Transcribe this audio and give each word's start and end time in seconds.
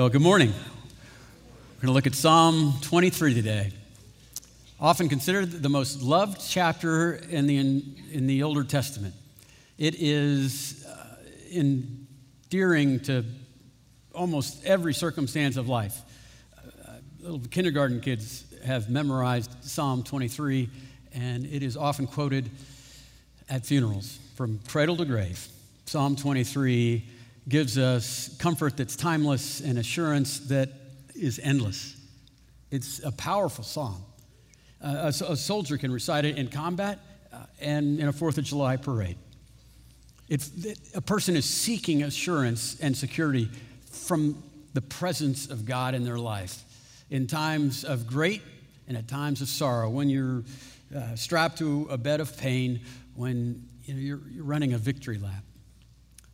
Well, 0.00 0.08
good 0.08 0.22
morning. 0.22 0.48
We're 0.48 1.82
going 1.82 1.88
to 1.88 1.92
look 1.92 2.06
at 2.06 2.14
Psalm 2.14 2.72
23 2.80 3.34
today. 3.34 3.70
Often 4.80 5.10
considered 5.10 5.50
the 5.52 5.68
most 5.68 6.00
loved 6.00 6.40
chapter 6.40 7.16
in 7.28 7.46
the, 7.46 7.58
in, 7.58 7.96
in 8.10 8.26
the 8.26 8.42
Older 8.42 8.64
Testament. 8.64 9.12
It 9.76 9.96
is 9.98 10.86
uh, 10.86 11.16
endearing 11.52 13.00
to 13.00 13.26
almost 14.14 14.64
every 14.64 14.94
circumstance 14.94 15.58
of 15.58 15.68
life. 15.68 16.00
Uh, 16.56 16.92
little 17.20 17.40
kindergarten 17.40 18.00
kids 18.00 18.46
have 18.64 18.88
memorized 18.88 19.50
Psalm 19.62 20.02
23, 20.02 20.70
and 21.12 21.44
it 21.44 21.62
is 21.62 21.76
often 21.76 22.06
quoted 22.06 22.48
at 23.50 23.66
funerals 23.66 24.18
from 24.34 24.60
cradle 24.66 24.96
to 24.96 25.04
grave. 25.04 25.46
Psalm 25.84 26.16
23 26.16 27.04
gives 27.48 27.78
us 27.78 28.36
comfort 28.38 28.76
that's 28.76 28.96
timeless 28.96 29.60
and 29.60 29.78
assurance 29.78 30.40
that 30.40 30.70
is 31.14 31.40
endless. 31.42 31.96
It's 32.70 33.02
a 33.02 33.12
powerful 33.12 33.64
psalm. 33.64 34.02
Uh, 34.82 35.12
a, 35.20 35.32
a, 35.32 35.36
soldier 35.36 35.76
can 35.76 35.92
recite 35.92 36.24
it 36.24 36.38
in 36.38 36.48
combat 36.48 36.98
uh, 37.32 37.38
and 37.60 38.00
in 38.00 38.08
a 38.08 38.12
Fourth 38.12 38.38
of 38.38 38.44
July 38.44 38.76
parade. 38.76 39.16
It, 40.28 40.48
a 40.94 41.00
person 41.00 41.36
is 41.36 41.44
seeking 41.44 42.02
assurance 42.02 42.78
and 42.80 42.96
security 42.96 43.50
from 43.90 44.42
the 44.72 44.80
presence 44.80 45.50
of 45.50 45.66
God 45.66 45.94
in 45.94 46.04
their 46.04 46.18
life 46.18 46.64
in 47.10 47.26
times 47.26 47.84
of 47.84 48.06
great 48.06 48.40
and 48.88 48.96
at 48.96 49.08
times 49.08 49.42
of 49.42 49.48
sorrow, 49.48 49.90
when 49.90 50.08
you're 50.08 50.42
uh, 50.96 51.14
strapped 51.14 51.58
to 51.58 51.86
a 51.90 51.98
bed 51.98 52.20
of 52.20 52.36
pain, 52.38 52.80
when 53.14 53.66
you 53.84 53.94
know, 53.94 54.00
you're, 54.00 54.20
you're 54.30 54.44
running 54.44 54.72
a 54.72 54.78
victory 54.78 55.18
lap. 55.18 55.44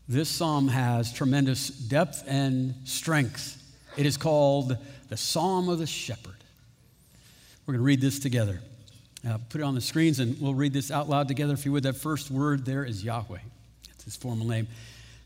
This 0.08 0.28
psalm 0.28 0.68
has 0.68 1.12
tremendous 1.12 1.68
depth 1.68 2.22
and 2.28 2.74
strength. 2.84 3.60
It 3.96 4.06
is 4.06 4.16
called 4.16 4.76
the 5.08 5.16
Psalm 5.16 5.68
of 5.68 5.80
the 5.80 5.86
Shepherd. 5.86 6.36
We're 7.66 7.72
going 7.72 7.80
to 7.80 7.84
read 7.84 8.00
this 8.00 8.20
together. 8.20 8.60
Uh, 9.28 9.38
put 9.48 9.60
it 9.60 9.64
on 9.64 9.74
the 9.74 9.80
screens 9.80 10.20
and 10.20 10.40
we'll 10.40 10.54
read 10.54 10.72
this 10.72 10.92
out 10.92 11.08
loud 11.08 11.26
together. 11.26 11.54
If 11.54 11.66
you 11.66 11.72
would, 11.72 11.82
that 11.82 11.96
first 11.96 12.30
word 12.30 12.64
there 12.64 12.84
is 12.84 13.02
Yahweh. 13.02 13.40
It's 13.90 14.04
his 14.04 14.14
formal 14.14 14.46
name. 14.46 14.68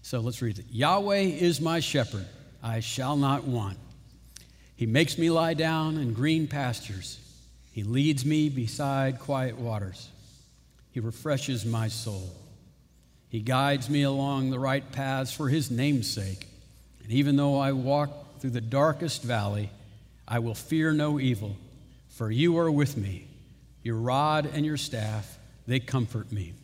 So 0.00 0.20
let's 0.20 0.41
read 0.41 0.58
it. 0.58 0.64
Yahweh 0.70 1.19
is 1.19 1.60
my 1.60 1.80
shepherd, 1.80 2.24
I 2.62 2.80
shall 2.80 3.16
not 3.16 3.44
want. 3.44 3.76
He 4.76 4.86
makes 4.86 5.19
me 5.19 5.28
lie 5.28 5.52
down 5.52 5.98
in 5.98 6.14
green 6.14 6.48
pastures. 6.48 7.19
He 7.72 7.82
leads 7.82 8.24
me 8.24 8.48
beside 8.48 9.19
quiet 9.19 9.58
waters. 9.58 10.08
He 10.92 11.00
refreshes 11.00 11.66
my 11.66 11.88
soul. 11.88 12.30
He 13.30 13.40
guides 13.40 13.88
me 13.88 14.02
along 14.02 14.50
the 14.50 14.58
right 14.58 14.90
paths 14.90 15.32
for 15.32 15.48
his 15.48 15.70
name's 15.70 16.10
sake. 16.10 16.48
And 17.04 17.12
even 17.12 17.36
though 17.36 17.58
I 17.58 17.70
walk 17.72 18.40
through 18.40 18.50
the 18.50 18.60
darkest 18.60 19.22
valley, 19.22 19.70
I 20.26 20.40
will 20.40 20.56
fear 20.56 20.92
no 20.92 21.20
evil, 21.20 21.56
for 22.08 22.30
you 22.30 22.58
are 22.58 22.70
with 22.70 22.96
me. 22.96 23.28
Your 23.84 23.96
rod 23.96 24.50
and 24.52 24.66
your 24.66 24.76
staff, 24.76 25.38
they 25.66 25.78
comfort 25.78 26.32
me. 26.32 26.54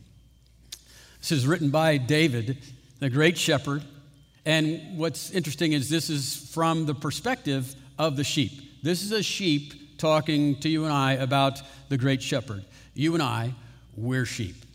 This 1.21 1.31
is 1.31 1.47
written 1.47 1.71
by 1.71 1.99
David, 1.99 2.59
the 2.99 3.11
great 3.11 3.39
shepherd. 3.39 3.85
And 4.45 4.99
what's 4.99 5.31
interesting 5.31 5.73
is 5.73 5.89
this 5.89 6.11
is 6.11 6.51
from 6.53 6.87
the 6.87 6.95
perspective 6.95 7.77
of 7.97 8.17
the 8.17 8.25
sheep. 8.25 8.83
This 8.83 9.05
is 9.05 9.13
a 9.13 9.23
sheep 9.23 9.99
talking 9.99 10.59
to 10.61 10.69
you 10.69 10.85
and 10.85 10.93
I 10.93 11.13
about 11.13 11.63
the 11.89 11.97
great 11.97 12.23
shepherd. 12.23 12.65
You 12.95 13.15
and 13.15 13.23
I, 13.23 13.55
we're 13.97 14.27
sheep. 14.27 14.66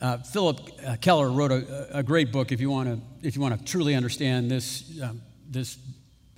Uh, 0.00 0.16
Phillip 0.16 0.60
uh, 0.86 0.96
Keller 1.00 1.30
wrote 1.30 1.52
a, 1.52 1.98
a, 1.98 2.02
great 2.02 2.32
book 2.32 2.52
if 2.52 2.60
you 2.60 2.70
want 2.70 2.88
to 2.88 3.26
if 3.26 3.36
you 3.36 3.42
want 3.42 3.58
to 3.58 3.62
truly 3.66 3.94
understand 3.94 4.50
this 4.50 4.98
um, 5.02 5.20
this 5.46 5.76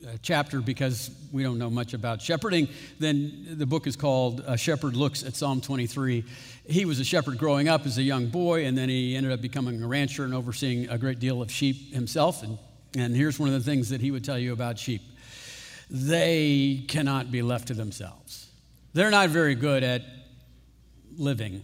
uh, 0.04 0.16
chapter 0.20 0.60
because 0.60 1.12
we 1.30 1.44
don't 1.44 1.58
know 1.58 1.70
much 1.70 1.94
about 1.94 2.20
shepherding. 2.20 2.68
Then 2.98 3.46
the 3.52 3.66
book 3.66 3.86
is 3.86 3.94
called 3.94 4.42
"A 4.48 4.56
Shepherd 4.56 4.96
Looks 4.96 5.22
at 5.22 5.36
Psalm 5.36 5.60
23." 5.60 6.24
He 6.66 6.84
was 6.84 6.98
a 6.98 7.04
shepherd 7.04 7.38
growing 7.38 7.68
up 7.68 7.86
as 7.86 7.98
a 7.98 8.02
young 8.02 8.26
boy, 8.26 8.66
and 8.66 8.76
then 8.76 8.88
he 8.88 9.14
ended 9.14 9.30
up 9.30 9.40
becoming 9.40 9.80
a 9.80 9.86
rancher 9.86 10.24
and 10.24 10.34
overseeing 10.34 10.88
a 10.88 10.98
great 10.98 11.20
deal 11.20 11.40
of 11.40 11.48
sheep 11.48 11.94
himself. 11.94 12.42
And 12.42 12.58
and 12.96 13.14
here's 13.14 13.38
one 13.38 13.48
of 13.48 13.54
the 13.54 13.70
things 13.70 13.90
that 13.90 14.00
he 14.00 14.10
would 14.10 14.24
tell 14.24 14.38
you 14.40 14.52
about 14.52 14.76
sheep: 14.76 15.02
they 15.88 16.84
cannot 16.88 17.30
be 17.30 17.42
left 17.42 17.68
to 17.68 17.74
themselves. 17.74 18.50
They're 18.92 19.12
not 19.12 19.28
very 19.28 19.54
good 19.54 19.84
at 19.84 20.02
living 21.16 21.62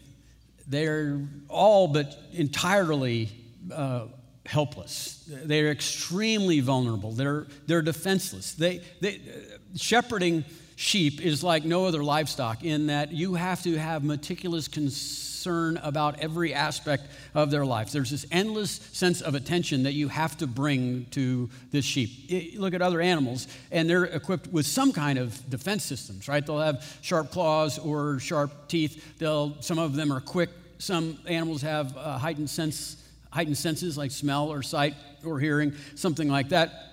they're 0.69 1.21
all 1.49 1.89
but 1.89 2.19
entirely 2.33 3.31
uh, 3.73 4.07
helpless. 4.47 5.25
They're 5.27 5.71
extremely 5.71 6.61
vulnerable. 6.61 7.13
They're, 7.13 7.47
they're 7.67 7.83
defenseless. 7.83 8.53
They, 8.53 8.83
they, 9.01 9.17
uh, 9.17 9.59
shepherding 9.77 10.45
sheep 10.79 11.21
is 11.21 11.43
like 11.43 11.65
no 11.65 11.87
other 11.87 12.05
livestock 12.05 12.63
in 12.63 12.87
that 12.87 13.11
you 13.11 13.35
have 13.35 13.61
to 13.61 13.77
have 13.77 14.05
meticulous 14.05 14.69
concern 14.69 15.77
about 15.83 16.21
every 16.21 16.55
aspect 16.55 17.09
of 17.35 17.51
their 17.51 17.67
life. 17.67 17.91
There's 17.91 18.13
this 18.13 18.25
endless 18.31 18.77
sense 18.93 19.21
of 19.21 19.35
attention 19.35 19.83
that 19.83 19.95
you 19.95 20.07
have 20.07 20.37
to 20.39 20.47
bring 20.47 21.07
to 21.07 21.51
this 21.73 21.85
sheep. 21.85 22.57
Look 22.57 22.75
at 22.75 22.81
other 22.81 23.01
animals, 23.01 23.49
and 23.73 23.91
they're 23.91 24.05
equipped 24.05 24.53
with 24.53 24.67
some 24.67 24.93
kind 24.93 25.19
of 25.19 25.51
defense 25.51 25.83
systems, 25.83 26.29
right? 26.29 26.47
They'll 26.47 26.61
have 26.61 26.99
sharp 27.03 27.33
claws 27.33 27.81
or 27.81 28.21
sharp 28.21 28.69
teeth. 28.69 29.19
They'll, 29.19 29.61
some 29.61 29.81
of 29.81 29.97
them 29.97 30.13
are 30.13 30.21
quick. 30.21 30.51
Some 30.79 31.19
animals 31.27 31.61
have 31.63 31.97
uh, 31.97 32.19
heightened 32.19 32.51
sense, 32.51 33.03
heightened 33.33 33.59
senses 33.59 33.99
like 33.99 34.13
smell 34.13 34.49
or 34.49 34.63
sight 34.63 34.95
or 35.25 35.41
hearing, 35.41 35.73
something 35.97 36.29
like 36.29 36.51
that. 36.51 36.85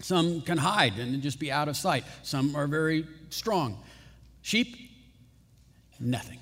Some 0.00 0.40
can 0.42 0.56
hide 0.56 0.98
and 0.98 1.20
just 1.20 1.38
be 1.38 1.52
out 1.52 1.68
of 1.68 1.76
sight. 1.76 2.04
Some 2.22 2.54
are 2.54 2.66
very 2.66 3.06
strong. 3.30 3.82
Sheep, 4.42 4.76
nothing. 6.00 6.38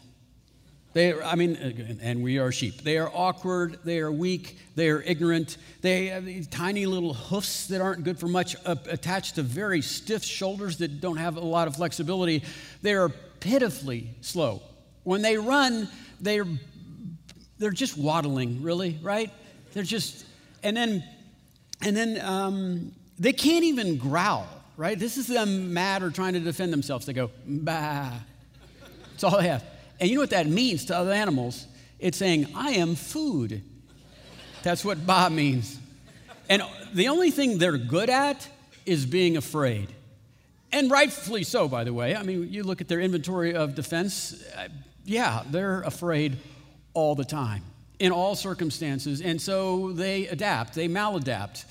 They, 0.96 1.12
I 1.12 1.34
mean, 1.34 1.98
and 2.00 2.22
we 2.22 2.38
are 2.38 2.50
sheep. 2.50 2.82
They 2.82 2.96
are 2.96 3.10
awkward, 3.12 3.80
they 3.84 3.98
are 3.98 4.10
weak, 4.10 4.58
they 4.76 4.88
are 4.88 5.02
ignorant. 5.02 5.58
They 5.82 6.06
have 6.06 6.26
tiny 6.48 6.86
little 6.86 7.12
hoofs 7.12 7.66
that 7.66 7.82
aren't 7.82 8.02
good 8.02 8.18
for 8.18 8.28
much, 8.28 8.56
uh, 8.64 8.76
attached 8.88 9.34
to 9.34 9.42
very 9.42 9.82
stiff 9.82 10.24
shoulders 10.24 10.78
that 10.78 11.02
don't 11.02 11.18
have 11.18 11.36
a 11.36 11.40
lot 11.40 11.68
of 11.68 11.76
flexibility. 11.76 12.42
They 12.80 12.94
are 12.94 13.10
pitifully 13.40 14.08
slow. 14.22 14.62
When 15.04 15.20
they 15.20 15.36
run, 15.36 15.88
they're, 16.18 16.46
they're 17.58 17.70
just 17.72 17.98
waddling, 17.98 18.62
really, 18.62 18.98
right? 19.02 19.30
They're 19.74 19.82
just, 19.82 20.24
and 20.62 20.74
then, 20.74 21.04
and 21.82 21.94
then 21.94 22.20
um, 22.24 22.92
they 23.18 23.34
can't 23.34 23.64
even 23.64 23.98
growl, 23.98 24.48
right? 24.76 24.98
This 24.98 25.16
is 25.16 25.26
them 25.26 25.72
mad 25.72 26.02
or 26.02 26.10
trying 26.10 26.34
to 26.34 26.40
defend 26.40 26.72
themselves. 26.72 27.06
They 27.06 27.12
go, 27.12 27.30
bah. 27.46 28.12
That's 29.10 29.24
all 29.24 29.38
they 29.40 29.48
have. 29.48 29.64
And 29.98 30.10
you 30.10 30.16
know 30.16 30.22
what 30.22 30.30
that 30.30 30.46
means 30.46 30.84
to 30.86 30.96
other 30.96 31.12
animals? 31.12 31.66
It's 31.98 32.18
saying, 32.18 32.48
I 32.54 32.72
am 32.72 32.94
food. 32.94 33.62
That's 34.62 34.84
what 34.84 35.06
ba 35.06 35.30
means. 35.30 35.78
And 36.48 36.62
the 36.92 37.08
only 37.08 37.30
thing 37.30 37.58
they're 37.58 37.78
good 37.78 38.10
at 38.10 38.46
is 38.84 39.06
being 39.06 39.36
afraid. 39.36 39.88
And 40.72 40.90
rightfully 40.90 41.44
so, 41.44 41.68
by 41.68 41.84
the 41.84 41.94
way. 41.94 42.14
I 42.14 42.22
mean, 42.22 42.52
you 42.52 42.62
look 42.62 42.80
at 42.80 42.88
their 42.88 43.00
inventory 43.00 43.54
of 43.54 43.74
defense, 43.74 44.44
uh, 44.56 44.68
yeah, 45.04 45.42
they're 45.50 45.80
afraid 45.82 46.36
all 46.92 47.14
the 47.14 47.24
time 47.24 47.62
in 47.98 48.12
all 48.12 48.34
circumstances. 48.34 49.22
And 49.22 49.40
so 49.40 49.92
they 49.92 50.26
adapt, 50.26 50.74
they 50.74 50.88
maladapt 50.88 51.64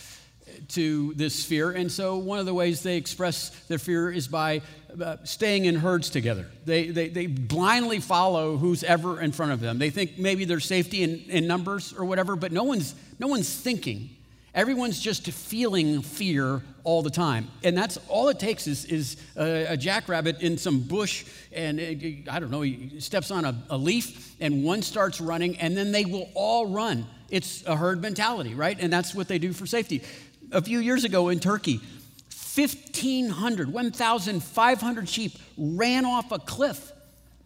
to 0.70 1.14
this 1.16 1.44
fear. 1.44 1.72
And 1.72 1.92
so, 1.92 2.18
one 2.18 2.40
of 2.40 2.46
the 2.46 2.54
ways 2.54 2.84
they 2.84 2.98
express 2.98 3.50
their 3.68 3.80
fear 3.80 4.12
is 4.12 4.28
by 4.28 4.62
uh, 5.02 5.18
staying 5.24 5.66
in 5.66 5.76
herds 5.76 6.10
together. 6.10 6.48
They, 6.66 6.88
they, 6.88 7.10
they 7.10 7.28
blindly 7.28 8.00
follow 8.00 8.58
who's 8.58 8.84
ever 8.84 9.22
in 9.22 9.32
front 9.32 9.52
of 9.52 9.60
them. 9.60 9.78
They 9.78 9.90
think 9.90 10.18
maybe 10.18 10.46
there's 10.46 10.66
safety 10.66 11.04
in, 11.04 11.20
in 11.28 11.48
numbers 11.48 11.94
or 11.94 12.06
whatever, 12.06 12.36
but 12.36 12.52
no 12.52 12.64
one's, 12.64 12.96
no 13.20 13.28
one's 13.28 13.54
thinking. 13.54 14.10
Everyone's 14.54 15.02
just 15.02 15.30
feeling 15.30 16.02
fear 16.02 16.62
all 16.86 17.02
the 17.02 17.10
time. 17.10 17.50
And 17.64 17.78
that's 17.78 17.98
all 18.08 18.30
it 18.30 18.40
takes 18.40 18.68
is, 18.68 18.86
is 18.86 19.18
a, 19.36 19.74
a 19.74 19.78
jackrabbit 19.78 20.42
in 20.42 20.58
some 20.58 20.80
bush, 20.80 21.25
and 21.51 21.78
it, 21.78 22.30
I 22.30 22.40
don't 22.40 22.51
know, 22.51 22.62
he 22.62 23.01
steps 23.01 23.31
on 23.31 23.44
a, 23.44 23.63
a 23.69 23.78
leaf, 23.78 24.36
and 24.40 24.63
one 24.63 24.81
starts 24.81 25.19
running, 25.19 25.58
and 25.58 25.75
then 25.75 25.92
they 25.92 26.06
will 26.06 26.30
all 26.36 26.68
run. 26.68 27.06
It's 27.30 27.66
a 27.66 27.75
herd 27.75 28.01
mentality, 28.01 28.54
right? 28.54 28.78
And 28.80 28.94
that's 28.94 29.13
what 29.13 29.28
they 29.28 29.40
do 29.40 29.51
for 29.51 29.66
safety 29.66 30.04
a 30.56 30.62
few 30.62 30.80
years 30.80 31.04
ago 31.04 31.30
in 31.30 31.40
Turkey, 31.40 31.81
1,500, 32.56 33.72
1,500 33.72 35.10
sheep 35.10 35.34
ran 35.57 36.06
off 36.06 36.31
a 36.31 36.40
cliff 36.40 36.94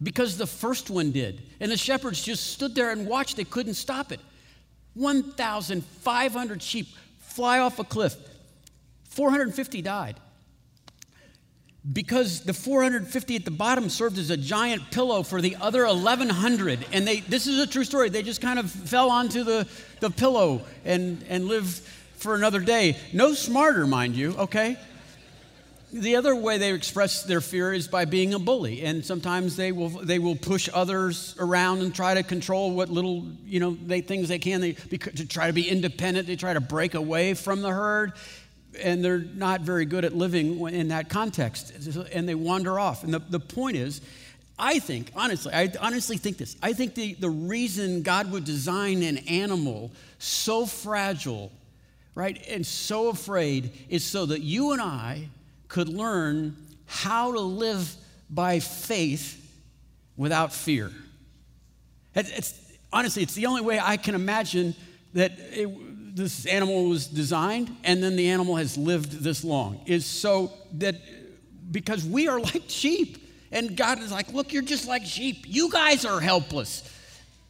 because 0.02 0.38
the 0.38 0.48
first 0.48 0.90
one 0.90 1.12
did. 1.12 1.42
And 1.60 1.72
the 1.72 1.78
shepherds 1.78 2.24
just 2.24 2.52
stood 2.54 2.76
there 2.76 2.92
and 2.92 3.08
watched. 3.08 3.36
They 3.36 3.44
couldn't 3.44 3.74
stop 3.74 4.12
it. 4.12 4.20
1,500 4.94 6.62
sheep 6.62 6.88
fly 7.20 7.60
off 7.60 7.80
a 7.80 7.84
cliff. 7.84 8.16
450 9.10 9.82
died. 9.82 10.16
Because 11.92 12.42
the 12.42 12.54
450 12.54 13.36
at 13.38 13.46
the 13.46 13.52
bottom 13.52 13.90
served 13.90 14.20
as 14.20 14.30
a 14.30 14.38
giant 14.38 14.92
pillow 14.92 15.24
for 15.24 15.42
the 15.42 15.56
other 15.60 15.88
1,100. 15.88 16.86
And 16.92 17.08
they, 17.08 17.22
this 17.22 17.48
is 17.48 17.58
a 17.60 17.66
true 17.66 17.84
story. 17.84 18.10
They 18.10 18.22
just 18.22 18.42
kind 18.42 18.60
of 18.60 18.70
fell 18.70 19.10
onto 19.10 19.44
the, 19.44 19.68
the 20.00 20.12
pillow 20.12 20.62
and, 20.86 21.24
and 21.30 21.46
lived 21.46 21.82
for 22.20 22.36
another 22.36 22.60
day. 22.60 22.98
No 23.14 23.34
smarter, 23.34 23.88
mind 23.88 24.16
you, 24.16 24.36
okay? 24.38 24.78
The 25.92 26.18
other 26.18 26.36
way 26.36 26.60
they 26.60 26.72
express 26.74 27.24
their 27.24 27.42
fear 27.42 27.74
is 27.74 27.88
by 27.88 28.06
being 28.06 28.36
a 28.36 28.40
bully, 28.40 28.84
and 28.84 29.04
sometimes 29.04 29.56
they 29.56 29.72
will 29.72 29.90
they 29.90 30.20
will 30.20 30.36
push 30.36 30.70
others 30.72 31.36
around 31.40 31.82
and 31.82 31.96
try 31.96 32.14
to 32.14 32.22
control 32.22 32.76
what 32.76 32.90
little 32.90 33.26
you 33.44 33.60
know 33.60 33.76
they, 33.88 34.02
things 34.02 34.28
they 34.28 34.38
can. 34.38 34.62
They 34.62 34.74
to 34.74 35.28
try 35.28 35.48
to 35.48 35.54
be 35.54 35.68
independent. 35.68 36.28
They 36.28 36.36
try 36.36 36.54
to 36.54 36.62
break 36.62 36.94
away 36.94 37.34
from 37.34 37.64
the 37.64 37.72
herd, 37.72 38.14
and 38.80 39.04
they're 39.04 39.18
not 39.18 39.62
very 39.62 39.86
good 39.86 40.06
at 40.06 40.16
living 40.16 40.60
in 40.70 40.90
that 40.90 41.10
context, 41.10 41.74
and 42.14 42.30
they 42.30 42.36
wander 42.36 42.80
off. 42.80 43.04
And 43.04 43.12
the, 43.12 43.20
the 43.28 43.40
point 43.40 43.76
is, 43.76 44.00
I 44.60 44.78
think 44.78 45.12
honestly, 45.16 45.52
I 45.52 45.72
honestly 45.80 46.18
think 46.18 46.38
this. 46.38 46.56
I 46.62 46.74
think 46.74 46.94
the 46.94 47.16
the 47.16 47.32
reason 47.32 48.04
God 48.04 48.32
would 48.32 48.44
design 48.44 49.02
an 49.02 49.18
animal 49.28 49.92
so 50.20 50.68
fragile, 50.68 51.52
right, 52.20 52.46
and 52.50 52.66
so 52.66 53.08
afraid 53.08 53.72
is 53.88 54.04
so 54.04 54.26
that 54.26 54.42
you 54.42 54.74
and 54.74 54.82
I 54.82 55.30
could 55.70 55.88
learn 55.88 56.56
how 56.86 57.32
to 57.32 57.40
live 57.40 57.96
by 58.30 58.60
faith 58.60 59.36
without 60.18 60.52
fear. 60.52 60.92
It's, 62.14 62.54
honestly, 62.92 63.24
it's 63.24 63.36
the 63.36 63.46
only 63.46 63.62
way 63.62 63.80
I 63.80 63.96
can 63.96 64.16
imagine 64.16 64.76
that 65.14 65.32
it, 65.38 66.16
this 66.16 66.46
animal 66.46 66.90
was 66.90 67.08
designed 67.08 67.74
and 67.86 68.04
then 68.04 68.18
the 68.18 68.30
animal 68.30 68.58
has 68.58 68.78
lived 68.78 69.24
this 69.24 69.46
long. 69.46 69.82
Is 69.86 70.06
so 70.06 70.52
that 70.74 70.96
because 71.72 72.04
we 72.04 72.28
are 72.28 72.40
like 72.42 72.64
sheep. 72.68 73.18
And 73.52 73.78
God 73.78 74.00
is 74.00 74.12
like, 74.12 74.34
look, 74.34 74.52
you're 74.52 74.62
just 74.62 74.88
like 74.88 75.06
sheep. 75.06 75.46
You 75.48 75.72
guys 75.72 76.04
are 76.06 76.20
helpless 76.20 76.84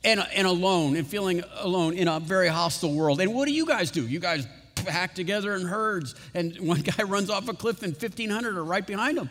and, 0.04 0.26
and 0.34 0.48
alone 0.48 0.96
and 0.96 1.08
feeling 1.08 1.44
alone 1.58 1.96
in 1.96 2.08
a 2.08 2.20
very 2.20 2.48
hostile 2.48 2.94
world. 2.94 3.20
And 3.20 3.34
what 3.34 3.48
do 3.48 3.54
you 3.54 3.66
guys 3.66 3.92
do? 3.92 4.08
You 4.08 4.20
guys 4.20 4.48
packed 4.86 5.16
together 5.16 5.56
in 5.56 5.66
herds, 5.66 6.16
and 6.34 6.58
one 6.60 6.82
guy 6.98 7.04
runs 7.04 7.30
off 7.30 7.48
a 7.48 7.54
cliff 7.54 7.84
and 7.84 7.94
1,500 7.94 8.58
are 8.58 8.64
right 8.64 8.86
behind 8.86 9.18
him. 9.18 9.30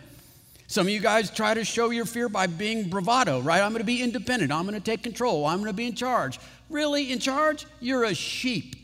Some 0.67 0.87
of 0.87 0.93
you 0.93 1.01
guys 1.01 1.31
try 1.31 1.55
to 1.55 1.65
show 1.65 1.91
your 1.91 2.05
fear 2.05 2.29
by 2.29 2.47
being 2.47 2.91
bravado, 2.91 3.41
right? 3.41 3.63
I'm 3.63 3.71
going 3.71 3.81
to 3.81 3.87
be 3.87 4.03
independent. 4.03 4.53
I'm 4.53 4.65
going 4.65 4.75
to 4.75 4.85
take 4.85 5.03
control. 5.03 5.47
I'm 5.47 5.59
going 5.59 5.71
to 5.71 5.77
be 5.77 5.87
in 5.87 5.95
charge. 5.95 6.39
Really, 6.69 7.11
in 7.11 7.21
charge? 7.21 7.67
You're 7.81 8.05
a 8.05 8.15
sheep. 8.15 8.77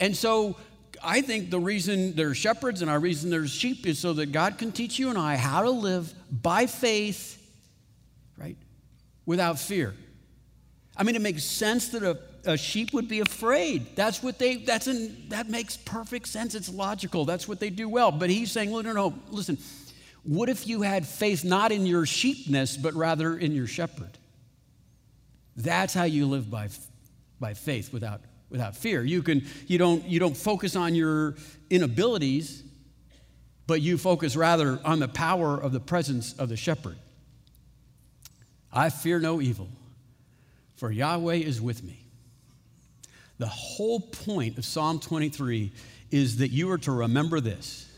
And 0.00 0.16
so 0.16 0.56
I 1.02 1.20
think 1.20 1.50
the 1.50 1.60
reason 1.60 2.14
there's 2.14 2.38
shepherds 2.38 2.80
and 2.80 2.90
our 2.90 2.98
reason 2.98 3.28
there's 3.28 3.50
sheep 3.50 3.86
is 3.86 3.98
so 3.98 4.14
that 4.14 4.32
God 4.32 4.56
can 4.56 4.72
teach 4.72 4.98
you 4.98 5.10
and 5.10 5.18
I 5.18 5.36
how 5.36 5.62
to 5.62 5.70
live 5.70 6.12
by 6.30 6.66
faith, 6.66 7.38
right? 8.38 8.56
Without 9.26 9.58
fear. 9.58 9.94
I 10.96 11.02
mean, 11.02 11.16
it 11.16 11.22
makes 11.22 11.44
sense 11.44 11.88
that 11.88 12.02
a 12.02 12.18
a 12.46 12.56
sheep 12.56 12.92
would 12.92 13.08
be 13.08 13.20
afraid. 13.20 13.96
That's 13.96 14.22
what 14.22 14.38
they, 14.38 14.56
that's 14.56 14.86
an, 14.86 15.28
that 15.28 15.48
makes 15.48 15.76
perfect 15.76 16.28
sense. 16.28 16.54
It's 16.54 16.68
logical. 16.68 17.24
That's 17.24 17.48
what 17.48 17.60
they 17.60 17.70
do 17.70 17.88
well. 17.88 18.10
But 18.12 18.30
he's 18.30 18.52
saying, 18.52 18.70
no, 18.70 18.80
no, 18.80 18.92
no, 18.92 19.14
listen, 19.30 19.58
what 20.22 20.48
if 20.48 20.66
you 20.66 20.82
had 20.82 21.06
faith 21.06 21.44
not 21.44 21.72
in 21.72 21.86
your 21.86 22.06
sheepness, 22.06 22.76
but 22.76 22.94
rather 22.94 23.36
in 23.36 23.52
your 23.52 23.66
shepherd? 23.66 24.18
That's 25.56 25.94
how 25.94 26.04
you 26.04 26.26
live 26.26 26.50
by, 26.50 26.68
by 27.40 27.54
faith 27.54 27.92
without, 27.92 28.20
without 28.50 28.76
fear. 28.76 29.04
You, 29.04 29.22
can, 29.22 29.46
you, 29.66 29.78
don't, 29.78 30.04
you 30.04 30.18
don't 30.18 30.36
focus 30.36 30.76
on 30.76 30.94
your 30.94 31.36
inabilities, 31.70 32.62
but 33.66 33.80
you 33.80 33.98
focus 33.98 34.36
rather 34.36 34.80
on 34.84 34.98
the 34.98 35.08
power 35.08 35.56
of 35.56 35.72
the 35.72 35.80
presence 35.80 36.34
of 36.34 36.48
the 36.48 36.56
shepherd. 36.56 36.96
I 38.72 38.90
fear 38.90 39.20
no 39.20 39.40
evil, 39.40 39.68
for 40.76 40.90
Yahweh 40.90 41.36
is 41.36 41.60
with 41.60 41.84
me. 41.84 42.03
The 43.38 43.46
whole 43.46 44.00
point 44.00 44.58
of 44.58 44.64
Psalm 44.64 45.00
23 45.00 45.72
is 46.10 46.36
that 46.36 46.50
you 46.50 46.70
are 46.70 46.78
to 46.78 46.92
remember 46.92 47.40
this 47.40 47.90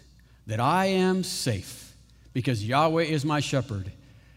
that 0.47 0.61
I 0.61 0.87
am 0.87 1.25
safe 1.25 1.93
because 2.33 2.65
Yahweh 2.65 3.03
is 3.03 3.25
my 3.25 3.41
shepherd, 3.41 3.91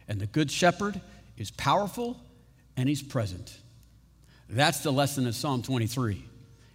and 0.07 0.19
the 0.19 0.25
good 0.25 0.49
shepherd 0.49 0.99
is 1.37 1.51
powerful 1.51 2.19
and 2.75 2.89
he's 2.89 3.03
present. 3.03 3.57
That's 4.49 4.79
the 4.79 4.91
lesson 4.91 5.27
of 5.27 5.35
Psalm 5.35 5.61
23. 5.61 6.25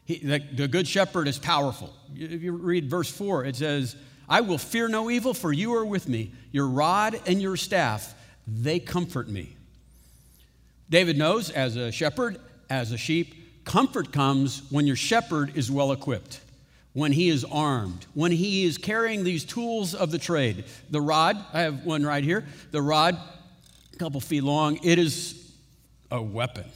He, 0.04 0.18
the, 0.18 0.38
the 0.38 0.68
good 0.68 0.86
shepherd 0.86 1.26
is 1.26 1.38
powerful. 1.38 1.92
If 2.14 2.42
you 2.42 2.52
read 2.52 2.88
verse 2.88 3.10
4, 3.10 3.46
it 3.46 3.56
says, 3.56 3.96
I 4.28 4.42
will 4.42 4.58
fear 4.58 4.86
no 4.88 5.10
evil, 5.10 5.34
for 5.34 5.52
you 5.52 5.74
are 5.74 5.84
with 5.84 6.08
me. 6.08 6.32
Your 6.52 6.68
rod 6.68 7.20
and 7.26 7.42
your 7.42 7.56
staff, 7.56 8.14
they 8.46 8.78
comfort 8.78 9.28
me. 9.28 9.56
David 10.88 11.18
knows 11.18 11.50
as 11.50 11.76
a 11.76 11.90
shepherd, 11.90 12.38
as 12.70 12.92
a 12.92 12.98
sheep, 12.98 13.34
Comfort 13.64 14.12
comes 14.12 14.62
when 14.70 14.86
your 14.86 14.96
shepherd 14.96 15.56
is 15.56 15.70
well 15.70 15.92
equipped, 15.92 16.40
when 16.92 17.12
he 17.12 17.28
is 17.28 17.44
armed, 17.44 18.06
when 18.14 18.30
he 18.30 18.64
is 18.64 18.78
carrying 18.78 19.24
these 19.24 19.44
tools 19.44 19.94
of 19.94 20.10
the 20.10 20.18
trade. 20.18 20.64
The 20.90 21.00
rod, 21.00 21.42
I 21.52 21.62
have 21.62 21.84
one 21.84 22.04
right 22.04 22.22
here, 22.22 22.46
the 22.70 22.82
rod, 22.82 23.18
a 23.92 23.96
couple 23.96 24.20
feet 24.20 24.42
long, 24.42 24.78
it 24.84 24.98
is 24.98 25.52
a 26.10 26.22
weapon. 26.22 26.66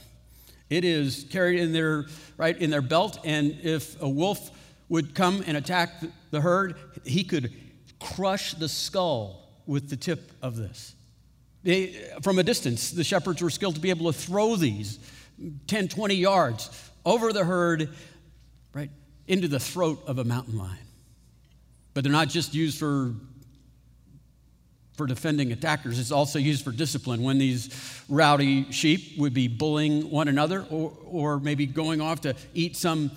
It 0.69 0.85
is 0.85 1.25
carried 1.29 1.59
in 1.59 1.73
their 1.73 2.05
right 2.37 2.57
in 2.57 2.69
their 2.69 2.81
belt, 2.81 3.19
and 3.23 3.57
if 3.63 4.01
a 4.01 4.09
wolf 4.09 4.51
would 4.87 5.15
come 5.15 5.43
and 5.45 5.57
attack 5.57 6.03
the 6.31 6.41
herd, 6.41 6.75
he 7.05 7.23
could 7.23 7.51
crush 7.99 8.53
the 8.53 8.69
skull 8.69 9.49
with 9.65 9.89
the 9.89 9.95
tip 9.95 10.31
of 10.41 10.55
this. 10.55 10.95
They, 11.63 11.87
from 12.21 12.39
a 12.39 12.43
distance, 12.43 12.91
the 12.91 13.03
shepherds 13.03 13.41
were 13.41 13.49
skilled 13.49 13.75
to 13.75 13.81
be 13.81 13.89
able 13.89 14.11
to 14.11 14.17
throw 14.17 14.55
these 14.55 14.99
10, 15.67 15.87
20 15.87 16.15
yards 16.15 16.89
over 17.05 17.31
the 17.31 17.43
herd, 17.43 17.89
right, 18.73 18.89
into 19.27 19.47
the 19.47 19.59
throat 19.59 20.01
of 20.05 20.19
a 20.19 20.23
mountain 20.23 20.57
lion. 20.57 20.77
But 21.93 22.03
they're 22.03 22.13
not 22.13 22.29
just 22.29 22.53
used 22.53 22.77
for, 22.77 23.13
for 24.95 25.05
defending 25.05 25.51
attackers, 25.51 25.99
it's 25.99 26.11
also 26.11 26.39
used 26.39 26.63
for 26.63 26.71
discipline. 26.71 27.23
When 27.23 27.37
these 27.37 28.03
rowdy 28.09 28.71
sheep 28.71 29.17
would 29.17 29.33
be 29.33 29.47
bullying 29.47 30.09
one 30.09 30.27
another 30.27 30.65
or, 30.69 30.93
or 31.05 31.39
maybe 31.39 31.65
going 31.65 32.01
off 32.01 32.21
to 32.21 32.35
eat 32.53 32.75
some 32.75 33.11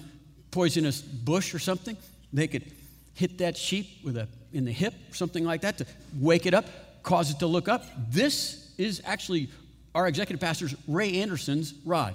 poisonous 0.51 1.01
bush 1.01 1.55
or 1.55 1.59
something, 1.59 1.97
they 2.33 2.47
could 2.47 2.73
hit 3.15 3.39
that 3.39 3.57
sheep 3.57 4.05
with 4.05 4.17
a, 4.17 4.29
in 4.53 4.65
the 4.65 4.73
hip 4.73 4.95
something 5.13 5.45
like 5.45 5.63
that 5.63 5.79
to 5.79 5.87
wake 6.19 6.47
it 6.47 6.55
up, 6.55 6.67
cause 7.03 7.31
it 7.31 7.39
to 7.41 7.47
look 7.47 7.69
up. 7.69 7.85
This 8.11 8.73
is 8.79 9.03
actually 9.05 9.49
our 9.95 10.07
executive 10.07 10.41
pastor's 10.41 10.75
Ray 10.89 11.21
Anderson's 11.21 11.75
rod. 11.85 12.15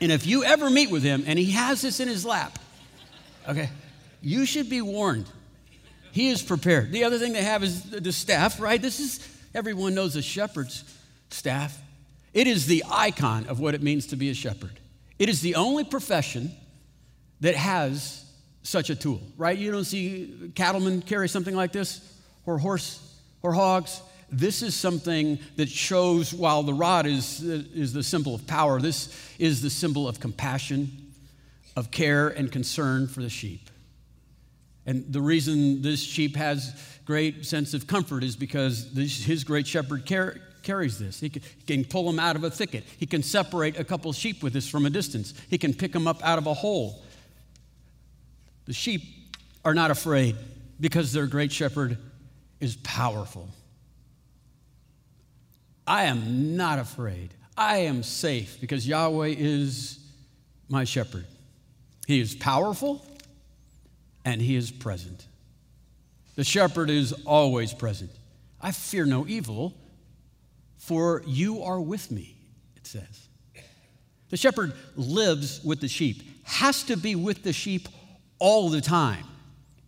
And 0.00 0.12
if 0.12 0.26
you 0.26 0.44
ever 0.44 0.68
meet 0.70 0.90
with 0.90 1.02
him 1.02 1.24
and 1.26 1.38
he 1.38 1.52
has 1.52 1.82
this 1.82 2.00
in 2.00 2.08
his 2.08 2.24
lap, 2.24 2.58
okay, 3.48 3.70
you 4.20 4.44
should 4.44 4.68
be 4.68 4.82
warned. 4.82 5.26
He 6.12 6.28
is 6.28 6.42
prepared. 6.42 6.92
The 6.92 7.04
other 7.04 7.18
thing 7.18 7.32
they 7.32 7.42
have 7.42 7.62
is 7.62 7.82
the 7.82 8.12
staff, 8.12 8.60
right? 8.60 8.80
This 8.80 9.00
is, 9.00 9.26
everyone 9.54 9.94
knows 9.94 10.16
a 10.16 10.22
shepherd's 10.22 10.84
staff. 11.30 11.80
It 12.32 12.46
is 12.46 12.66
the 12.66 12.84
icon 12.90 13.46
of 13.46 13.60
what 13.60 13.74
it 13.74 13.82
means 13.82 14.08
to 14.08 14.16
be 14.16 14.30
a 14.30 14.34
shepherd. 14.34 14.78
It 15.18 15.28
is 15.28 15.40
the 15.40 15.54
only 15.54 15.84
profession 15.84 16.52
that 17.40 17.54
has 17.54 18.24
such 18.62 18.90
a 18.90 18.96
tool, 18.96 19.20
right? 19.36 19.56
You 19.56 19.70
don't 19.70 19.84
see 19.84 20.52
cattlemen 20.54 21.02
carry 21.02 21.28
something 21.28 21.54
like 21.54 21.72
this, 21.72 22.00
or 22.46 22.58
horse, 22.58 23.00
or 23.42 23.52
hogs. 23.52 24.00
This 24.36 24.62
is 24.62 24.74
something 24.74 25.38
that 25.56 25.68
shows 25.68 26.34
while 26.34 26.64
the 26.64 26.74
rod 26.74 27.06
is, 27.06 27.40
is 27.40 27.92
the 27.92 28.02
symbol 28.02 28.34
of 28.34 28.46
power, 28.48 28.80
this 28.80 29.14
is 29.38 29.62
the 29.62 29.70
symbol 29.70 30.08
of 30.08 30.18
compassion, 30.18 31.12
of 31.76 31.92
care 31.92 32.28
and 32.28 32.50
concern 32.50 33.06
for 33.06 33.22
the 33.22 33.30
sheep. 33.30 33.70
And 34.86 35.04
the 35.12 35.20
reason 35.20 35.82
this 35.82 36.02
sheep 36.02 36.34
has 36.34 36.74
great 37.04 37.46
sense 37.46 37.74
of 37.74 37.86
comfort 37.86 38.24
is 38.24 38.34
because 38.34 38.92
this, 38.92 39.24
his 39.24 39.44
great 39.44 39.68
shepherd 39.68 40.04
car- 40.04 40.36
carries 40.62 40.98
this. 40.98 41.20
He 41.20 41.28
can, 41.28 41.42
he 41.42 41.76
can, 41.76 41.84
pull 41.84 42.04
them 42.04 42.18
out 42.18 42.34
of 42.34 42.42
a 42.42 42.50
thicket. 42.50 42.84
He 42.98 43.06
can 43.06 43.22
separate 43.22 43.78
a 43.78 43.84
couple 43.84 44.12
sheep 44.12 44.42
with 44.42 44.52
this 44.52 44.68
from 44.68 44.84
a 44.84 44.90
distance. 44.90 45.32
He 45.48 45.58
can 45.58 45.74
pick 45.74 45.92
them 45.92 46.08
up 46.08 46.22
out 46.24 46.38
of 46.38 46.46
a 46.48 46.54
hole. 46.54 47.04
The 48.64 48.72
sheep 48.72 49.02
are 49.64 49.74
not 49.74 49.92
afraid 49.92 50.36
because 50.80 51.12
their 51.12 51.26
great 51.26 51.52
shepherd 51.52 51.98
is 52.60 52.76
powerful. 52.76 53.48
I 55.86 56.04
am 56.04 56.56
not 56.56 56.78
afraid. 56.78 57.34
I 57.56 57.78
am 57.78 58.02
safe 58.02 58.58
because 58.60 58.86
Yahweh 58.86 59.34
is 59.38 59.98
my 60.68 60.84
shepherd. 60.84 61.26
He 62.06 62.20
is 62.20 62.34
powerful 62.34 63.04
and 64.24 64.40
he 64.40 64.56
is 64.56 64.70
present. 64.70 65.26
The 66.36 66.44
shepherd 66.44 66.90
is 66.90 67.12
always 67.24 67.72
present. 67.72 68.10
I 68.60 68.72
fear 68.72 69.04
no 69.04 69.26
evil, 69.26 69.74
for 70.78 71.22
you 71.26 71.62
are 71.62 71.80
with 71.80 72.10
me, 72.10 72.36
it 72.76 72.86
says. 72.86 73.28
The 74.30 74.36
shepherd 74.36 74.72
lives 74.96 75.62
with 75.62 75.80
the 75.80 75.88
sheep, 75.88 76.22
has 76.44 76.82
to 76.84 76.96
be 76.96 77.14
with 77.14 77.44
the 77.44 77.52
sheep 77.52 77.88
all 78.38 78.68
the 78.68 78.80
time. 78.80 79.24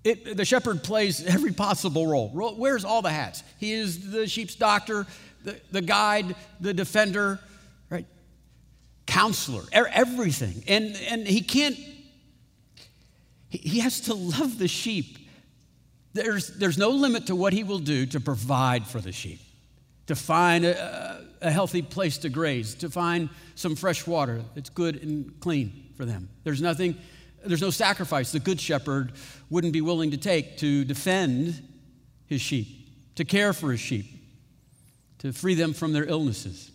It, 0.04 0.36
the 0.36 0.44
shepherd 0.44 0.84
plays 0.84 1.24
every 1.26 1.52
possible 1.52 2.06
role, 2.06 2.30
wears 2.32 2.84
all 2.84 3.02
the 3.02 3.10
hats. 3.10 3.42
He 3.58 3.72
is 3.72 4.12
the 4.12 4.28
sheep's 4.28 4.54
doctor, 4.54 5.04
the, 5.46 5.60
the 5.70 5.80
guide, 5.80 6.34
the 6.60 6.74
defender, 6.74 7.38
right? 7.88 8.04
Counselor, 9.06 9.62
everything. 9.72 10.64
And, 10.66 10.96
and 11.08 11.26
he 11.26 11.40
can't, 11.40 11.78
he 13.48 13.78
has 13.78 14.00
to 14.02 14.14
love 14.14 14.58
the 14.58 14.66
sheep. 14.66 15.18
There's, 16.14 16.48
there's 16.48 16.76
no 16.76 16.90
limit 16.90 17.28
to 17.28 17.36
what 17.36 17.52
he 17.52 17.62
will 17.62 17.78
do 17.78 18.06
to 18.06 18.18
provide 18.18 18.86
for 18.88 19.00
the 19.00 19.12
sheep, 19.12 19.38
to 20.08 20.16
find 20.16 20.64
a, 20.64 21.24
a 21.40 21.50
healthy 21.50 21.80
place 21.80 22.18
to 22.18 22.28
graze, 22.28 22.74
to 22.76 22.90
find 22.90 23.28
some 23.54 23.76
fresh 23.76 24.04
water 24.04 24.42
that's 24.56 24.70
good 24.70 25.00
and 25.00 25.38
clean 25.38 25.90
for 25.96 26.04
them. 26.04 26.28
There's 26.42 26.60
nothing, 26.60 26.96
there's 27.44 27.62
no 27.62 27.70
sacrifice 27.70 28.32
the 28.32 28.40
good 28.40 28.60
shepherd 28.60 29.12
wouldn't 29.48 29.72
be 29.72 29.80
willing 29.80 30.10
to 30.10 30.16
take 30.16 30.56
to 30.58 30.84
defend 30.84 31.62
his 32.26 32.40
sheep, 32.40 32.88
to 33.14 33.24
care 33.24 33.52
for 33.52 33.70
his 33.70 33.78
sheep, 33.78 34.15
to 35.26 35.32
free 35.32 35.54
them 35.54 35.72
from 35.72 35.92
their 35.92 36.04
illnesses. 36.04 36.70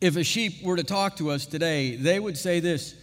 If 0.00 0.16
a 0.16 0.24
sheep 0.24 0.62
were 0.62 0.76
to 0.76 0.84
talk 0.84 1.16
to 1.16 1.30
us 1.30 1.46
today, 1.46 1.96
they 1.96 2.18
would 2.18 2.36
say 2.36 2.60
this 2.60 2.94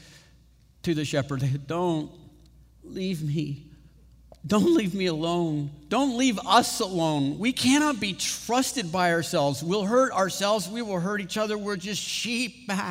to 0.83 0.93
the 0.93 1.05
shepherd 1.05 1.43
Don't 1.67 2.11
leave 2.83 3.23
me. 3.23 3.67
Don't 4.45 4.75
leave 4.75 4.93
me 4.93 5.05
alone. 5.05 5.71
Don't 5.87 6.17
leave 6.17 6.37
us 6.45 6.81
alone. 6.81 7.39
We 7.39 7.53
cannot 7.53 8.01
be 8.01 8.13
trusted 8.13 8.91
by 8.91 9.13
ourselves. 9.13 9.63
We'll 9.63 9.85
hurt 9.85 10.11
ourselves. 10.11 10.67
We 10.67 10.81
will 10.81 10.99
hurt 10.99 11.21
each 11.21 11.37
other. 11.37 11.57
We're 11.57 11.77
just 11.77 12.01
sheep. 12.01 12.69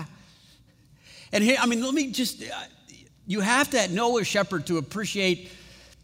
And 1.35 1.43
here, 1.43 1.57
I 1.59 1.65
mean, 1.65 1.83
let 1.83 1.95
me 1.95 2.13
just, 2.13 2.45
you 3.27 3.41
have 3.41 3.71
to 3.71 3.89
know 3.89 4.19
a 4.19 4.25
shepherd 4.25 4.67
to 4.67 4.77
appreciate 4.77 5.51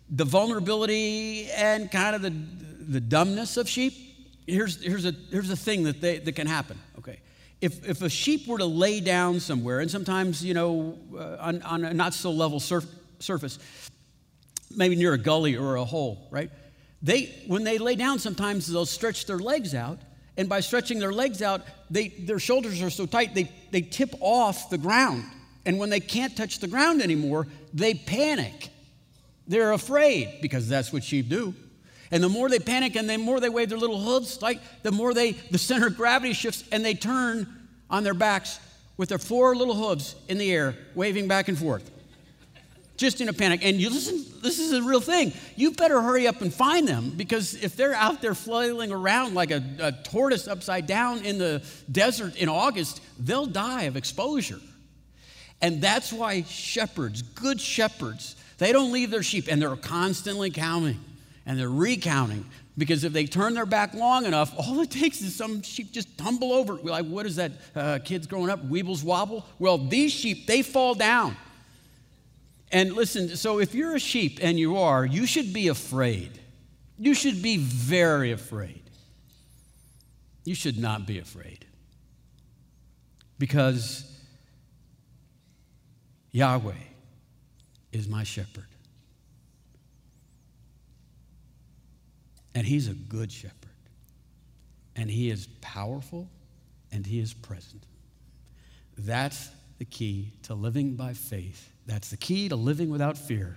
the 0.08 0.24
vulnerability 0.24 1.50
and 1.50 1.90
kind 1.90 2.16
of 2.16 2.22
the, 2.22 2.30
the 2.30 2.98
dumbness 2.98 3.58
of 3.58 3.68
sheep. 3.68 4.07
Here's, 4.48 4.82
here's, 4.82 5.04
a, 5.04 5.12
here's 5.30 5.50
a 5.50 5.56
thing 5.56 5.82
that, 5.82 6.00
they, 6.00 6.18
that 6.18 6.32
can 6.32 6.46
happen, 6.46 6.78
okay? 6.98 7.20
If, 7.60 7.86
if 7.86 8.00
a 8.00 8.08
sheep 8.08 8.48
were 8.48 8.56
to 8.56 8.64
lay 8.64 9.00
down 9.00 9.40
somewhere, 9.40 9.80
and 9.80 9.90
sometimes, 9.90 10.42
you 10.42 10.54
know, 10.54 10.98
uh, 11.14 11.36
on, 11.38 11.62
on 11.62 11.84
a 11.84 11.92
not 11.92 12.14
so 12.14 12.30
level 12.30 12.58
surf, 12.58 12.86
surface, 13.18 13.58
maybe 14.74 14.96
near 14.96 15.12
a 15.12 15.18
gully 15.18 15.54
or 15.54 15.76
a 15.76 15.84
hole, 15.84 16.28
right? 16.30 16.50
They, 17.02 17.44
when 17.46 17.62
they 17.62 17.76
lay 17.76 17.94
down, 17.94 18.20
sometimes 18.20 18.66
they'll 18.66 18.86
stretch 18.86 19.26
their 19.26 19.38
legs 19.38 19.74
out, 19.74 19.98
and 20.38 20.48
by 20.48 20.60
stretching 20.60 20.98
their 20.98 21.12
legs 21.12 21.42
out, 21.42 21.60
they, 21.90 22.08
their 22.08 22.38
shoulders 22.38 22.80
are 22.80 22.90
so 22.90 23.04
tight 23.04 23.34
they, 23.34 23.52
they 23.70 23.82
tip 23.82 24.14
off 24.20 24.70
the 24.70 24.78
ground. 24.78 25.24
And 25.66 25.78
when 25.78 25.90
they 25.90 26.00
can't 26.00 26.34
touch 26.34 26.60
the 26.60 26.68
ground 26.68 27.02
anymore, 27.02 27.48
they 27.74 27.92
panic. 27.92 28.70
They're 29.46 29.72
afraid 29.72 30.38
because 30.40 30.68
that's 30.68 30.90
what 30.90 31.04
sheep 31.04 31.28
do. 31.28 31.54
And 32.10 32.22
the 32.22 32.28
more 32.28 32.48
they 32.48 32.58
panic 32.58 32.96
and 32.96 33.08
the 33.08 33.18
more 33.18 33.40
they 33.40 33.48
wave 33.48 33.68
their 33.68 33.78
little 33.78 34.00
hooves, 34.00 34.40
like 34.40 34.60
the 34.82 34.92
more 34.92 35.12
they 35.12 35.32
the 35.32 35.58
center 35.58 35.88
of 35.88 35.96
gravity 35.96 36.32
shifts 36.32 36.64
and 36.72 36.84
they 36.84 36.94
turn 36.94 37.46
on 37.90 38.04
their 38.04 38.14
backs 38.14 38.60
with 38.96 39.10
their 39.10 39.18
four 39.18 39.54
little 39.54 39.74
hooves 39.74 40.14
in 40.28 40.38
the 40.38 40.50
air, 40.52 40.74
waving 40.94 41.28
back 41.28 41.48
and 41.48 41.58
forth 41.58 41.90
just 42.98 43.20
in 43.20 43.28
a 43.28 43.32
panic. 43.32 43.64
And 43.64 43.80
you 43.80 43.88
listen, 43.88 44.24
this 44.42 44.58
is 44.58 44.72
a 44.72 44.82
real 44.82 45.00
thing. 45.00 45.32
You 45.56 45.70
better 45.70 46.02
hurry 46.02 46.26
up 46.26 46.42
and 46.42 46.52
find 46.52 46.86
them 46.86 47.12
because 47.16 47.54
if 47.54 47.76
they're 47.76 47.94
out 47.94 48.20
there 48.20 48.34
flailing 48.34 48.92
around 48.92 49.34
like 49.34 49.50
a, 49.50 49.62
a 49.78 49.92
tortoise 49.92 50.46
upside 50.46 50.86
down 50.86 51.24
in 51.24 51.38
the 51.38 51.62
desert 51.90 52.36
in 52.36 52.48
August, 52.48 53.00
they'll 53.18 53.46
die 53.46 53.84
of 53.84 53.96
exposure. 53.96 54.60
And 55.62 55.80
that's 55.80 56.12
why 56.12 56.42
shepherds, 56.42 57.22
good 57.22 57.60
shepherds, 57.60 58.36
they 58.58 58.72
don't 58.72 58.92
leave 58.92 59.10
their 59.10 59.22
sheep 59.22 59.46
and 59.48 59.62
they're 59.62 59.76
constantly 59.76 60.50
counting 60.50 61.00
and 61.48 61.58
they're 61.58 61.70
recounting 61.70 62.44
because 62.76 63.02
if 63.04 63.12
they 63.14 63.24
turn 63.24 63.54
their 63.54 63.66
back 63.66 63.94
long 63.94 64.26
enough, 64.26 64.54
all 64.58 64.80
it 64.80 64.90
takes 64.90 65.22
is 65.22 65.34
some 65.34 65.62
sheep 65.62 65.90
just 65.90 66.16
tumble 66.18 66.52
over. 66.52 66.74
We're 66.76 66.90
like, 66.90 67.06
what 67.06 67.24
is 67.24 67.36
that? 67.36 67.52
Uh, 67.74 67.98
kids 68.04 68.26
growing 68.26 68.50
up, 68.50 68.68
weebles 68.68 69.02
wobble? 69.02 69.46
Well, 69.58 69.78
these 69.78 70.12
sheep, 70.12 70.46
they 70.46 70.60
fall 70.60 70.94
down. 70.94 71.36
And 72.70 72.92
listen, 72.92 73.34
so 73.34 73.60
if 73.60 73.74
you're 73.74 73.96
a 73.96 73.98
sheep, 73.98 74.40
and 74.42 74.58
you 74.58 74.76
are, 74.76 75.06
you 75.06 75.24
should 75.24 75.54
be 75.54 75.68
afraid. 75.68 76.38
You 76.98 77.14
should 77.14 77.42
be 77.42 77.56
very 77.56 78.30
afraid. 78.32 78.82
You 80.44 80.54
should 80.54 80.78
not 80.78 81.06
be 81.06 81.18
afraid. 81.18 81.64
Because 83.38 84.04
Yahweh 86.30 86.74
is 87.90 88.06
my 88.06 88.22
shepherd. 88.24 88.67
And 92.58 92.66
he's 92.66 92.88
a 92.88 92.94
good 92.94 93.30
shepherd. 93.30 93.54
And 94.96 95.08
he 95.08 95.30
is 95.30 95.46
powerful 95.60 96.28
and 96.90 97.06
he 97.06 97.20
is 97.20 97.32
present. 97.32 97.84
That's 98.96 99.48
the 99.78 99.84
key 99.84 100.32
to 100.42 100.54
living 100.54 100.96
by 100.96 101.14
faith 101.14 101.70
that's 101.88 102.10
the 102.10 102.18
key 102.18 102.50
to 102.50 102.54
living 102.54 102.90
without 102.90 103.16
fear. 103.16 103.56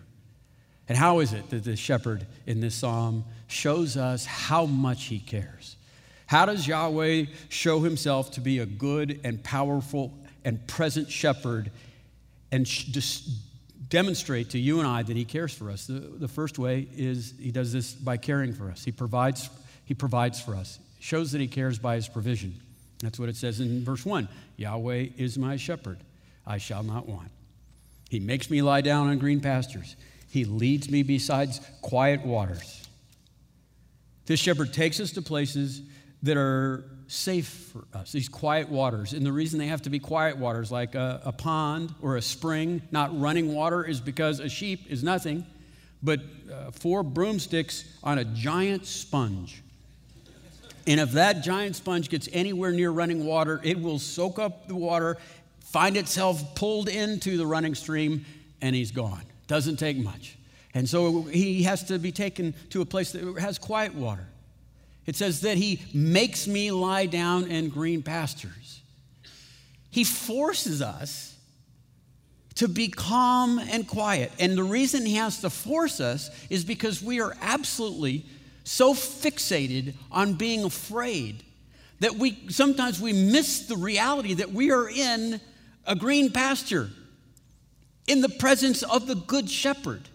And 0.88 0.98
how 0.98 1.20
is 1.20 1.34
it 1.34 1.50
that 1.52 1.66
the 1.66 1.76
shepherd 1.76 2.26
in 2.48 2.62
this 2.62 2.74
psalm 2.74 3.26
shows 3.48 3.98
us 3.98 4.26
how 4.26 4.66
much 4.66 5.06
he 5.06 5.20
cares? 5.20 5.76
How 6.26 6.46
does 6.46 6.66
Yahweh 6.66 7.26
show 7.50 7.82
himself 7.82 8.32
to 8.32 8.42
be 8.42 8.60
a 8.60 8.66
good 8.66 9.20
and 9.26 9.44
powerful 9.44 10.18
and 10.46 10.66
present 10.66 11.12
shepherd 11.12 11.72
and 12.54 12.66
just 12.66 13.30
demonstrate 13.92 14.50
to 14.52 14.60
you 14.60 14.80
and 14.80 14.88
I 14.88 15.04
that 15.04 15.16
he 15.16 15.26
cares 15.26 15.54
for 15.54 15.70
us? 15.70 15.86
The, 15.86 16.00
the 16.00 16.28
first 16.28 16.58
way 16.58 16.88
is 16.96 17.36
he 17.40 17.52
does 17.52 17.72
this 17.72 17.94
by 17.94 18.18
caring 18.18 18.54
for 18.54 18.72
us. 18.72 18.84
He 18.84 18.92
provides, 18.92 19.50
he 19.86 19.94
provides 19.94 20.42
for 20.42 20.56
us. 20.56 20.80
shows 21.00 21.34
that 21.34 21.42
he 21.42 21.48
cares 21.48 21.78
by 21.78 21.96
his 21.96 22.08
provision. 22.08 22.56
That's 23.00 23.20
what 23.20 23.30
it 23.30 23.36
says 23.36 23.60
in 23.60 23.84
verse 23.84 24.06
1 24.06 24.28
Yahweh 24.58 25.10
is 25.18 25.38
my 25.38 25.58
shepherd, 25.58 26.00
I 26.48 26.58
shall 26.58 26.82
not 26.82 27.08
want. 27.08 27.30
He 28.10 28.20
makes 28.20 28.50
me 28.50 28.62
lie 28.62 28.82
down 28.82 29.10
on 29.10 29.20
green 29.20 29.40
pastures. 29.40 29.96
He 30.30 30.46
leads 30.46 30.90
me 30.90 31.04
beside 31.04 31.50
quiet 31.82 32.26
waters. 32.26 32.88
This 34.26 34.40
shepherd 34.40 34.74
takes 34.74 35.00
us 35.00 35.12
to 35.12 35.22
places 35.22 35.82
that 36.24 36.38
are 36.38 36.86
safe 37.12 37.48
for 37.48 37.86
us, 37.94 38.12
these 38.12 38.30
quiet 38.30 38.70
waters. 38.70 39.14
And 39.14 39.26
the 39.26 39.32
reason 39.32 39.60
they 39.60 39.68
have 39.68 39.82
to 39.84 39.90
be 39.90 40.00
quiet 40.00 40.38
waters, 40.38 40.72
like 40.72 40.96
a, 40.96 41.22
a, 41.26 41.32
pond 41.32 41.94
or 42.02 42.18
a 42.18 42.22
spring, 42.22 42.82
not 42.92 43.20
running 43.20 43.54
water, 43.54 43.84
is 43.84 44.00
because 44.00 44.40
a 44.40 44.50
sheep 44.50 44.90
is 44.90 45.04
nothing 45.04 45.46
but 46.04 46.20
uh, 46.52 46.72
four 46.72 47.04
broomsticks 47.04 47.86
on 48.04 48.18
a 48.18 48.26
giant 48.26 48.86
sponge. 48.86 49.62
And 50.88 51.00
if 51.00 51.12
that 51.12 51.44
giant 51.44 51.76
sponge 51.76 52.10
gets 52.10 52.28
anywhere 52.34 52.72
near 52.72 52.90
running 52.90 53.26
water, 53.26 53.62
it 53.64 53.80
will 53.80 54.00
soak 54.00 54.40
up 54.40 54.68
the 54.68 54.76
water 54.76 55.18
find 55.72 55.96
itself 55.96 56.54
pulled 56.54 56.90
into 56.90 57.38
the 57.38 57.46
running 57.46 57.76
stream, 57.76 58.26
and 58.62 58.76
he's 58.76 58.92
gone. 58.92 59.24
Doesn't 59.48 59.78
take 59.78 59.98
much. 59.98 60.38
And 60.74 60.88
so 60.88 61.24
he 61.24 61.64
has 61.64 61.86
to 61.86 61.98
be 61.98 62.12
taken 62.12 62.54
to 62.72 62.82
a 62.82 62.86
place 62.86 63.14
that 63.14 63.40
has 63.40 63.58
quiet 63.58 63.96
water. 63.96 64.28
It 65.06 65.16
says 65.16 65.42
that 65.42 65.58
he 65.58 65.82
makes 65.94 66.48
me 66.48 66.72
lie 66.72 67.06
down 67.06 67.46
in 67.46 67.70
green 67.70 68.04
pastures. 68.04 68.82
He 69.90 70.04
forces 70.04 70.82
us 70.82 71.36
to 72.56 72.68
be 72.68 72.90
calm 72.90 73.60
and 73.60 73.88
quiet. 73.88 74.32
And 74.40 74.58
the 74.58 74.64
reason 74.64 75.06
he 75.06 75.16
has 75.16 75.42
to 75.42 75.50
force 75.50 76.00
us 76.00 76.30
is 76.50 76.64
because 76.64 77.02
we 77.02 77.20
are 77.20 77.36
absolutely 77.42 78.26
so 78.64 78.94
fixated 78.94 79.96
on 80.12 80.36
being 80.36 80.64
afraid 80.64 81.44
that 82.00 82.16
we 82.16 82.38
sometimes 82.50 83.00
we 83.00 83.14
miss 83.14 83.68
the 83.68 83.78
reality 83.78 84.36
that 84.36 84.52
we 84.52 84.72
are 84.72 84.90
in 84.90 85.40
a 85.86 85.96
green 85.96 86.32
pasture 86.32 86.90
in 88.08 88.22
the 88.22 88.30
presence 88.30 88.84
of 88.84 89.08
the 89.08 89.16
Good 89.16 89.50
Shepherd. 89.50 90.10